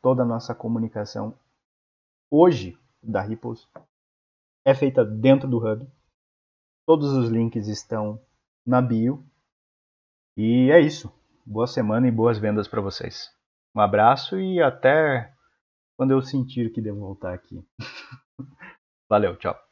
toda 0.01 0.23
a 0.23 0.27
nossa 0.27 0.55
comunicação 0.55 1.39
hoje 2.31 2.79
da 3.03 3.21
Ripples 3.21 3.69
é 4.65 4.75
feita 4.75 5.05
dentro 5.05 5.49
do 5.49 5.59
Hub. 5.59 5.87
Todos 6.87 7.13
os 7.13 7.29
links 7.29 7.67
estão 7.67 8.21
na 8.67 8.81
bio. 8.81 9.25
E 10.37 10.71
é 10.71 10.81
isso. 10.81 11.13
Boa 11.45 11.67
semana 11.67 12.09
e 12.09 12.11
boas 12.11 12.39
vendas 12.39 12.67
para 12.67 12.81
vocês. 12.81 13.31
Um 13.75 13.81
abraço 13.81 14.39
e 14.39 14.63
até 14.63 15.34
quando 15.97 16.13
eu 16.13 16.23
sentir 16.23 16.73
que 16.73 16.81
devo 16.81 17.01
voltar 17.01 17.35
aqui. 17.35 17.65
Valeu, 19.09 19.37
tchau. 19.37 19.64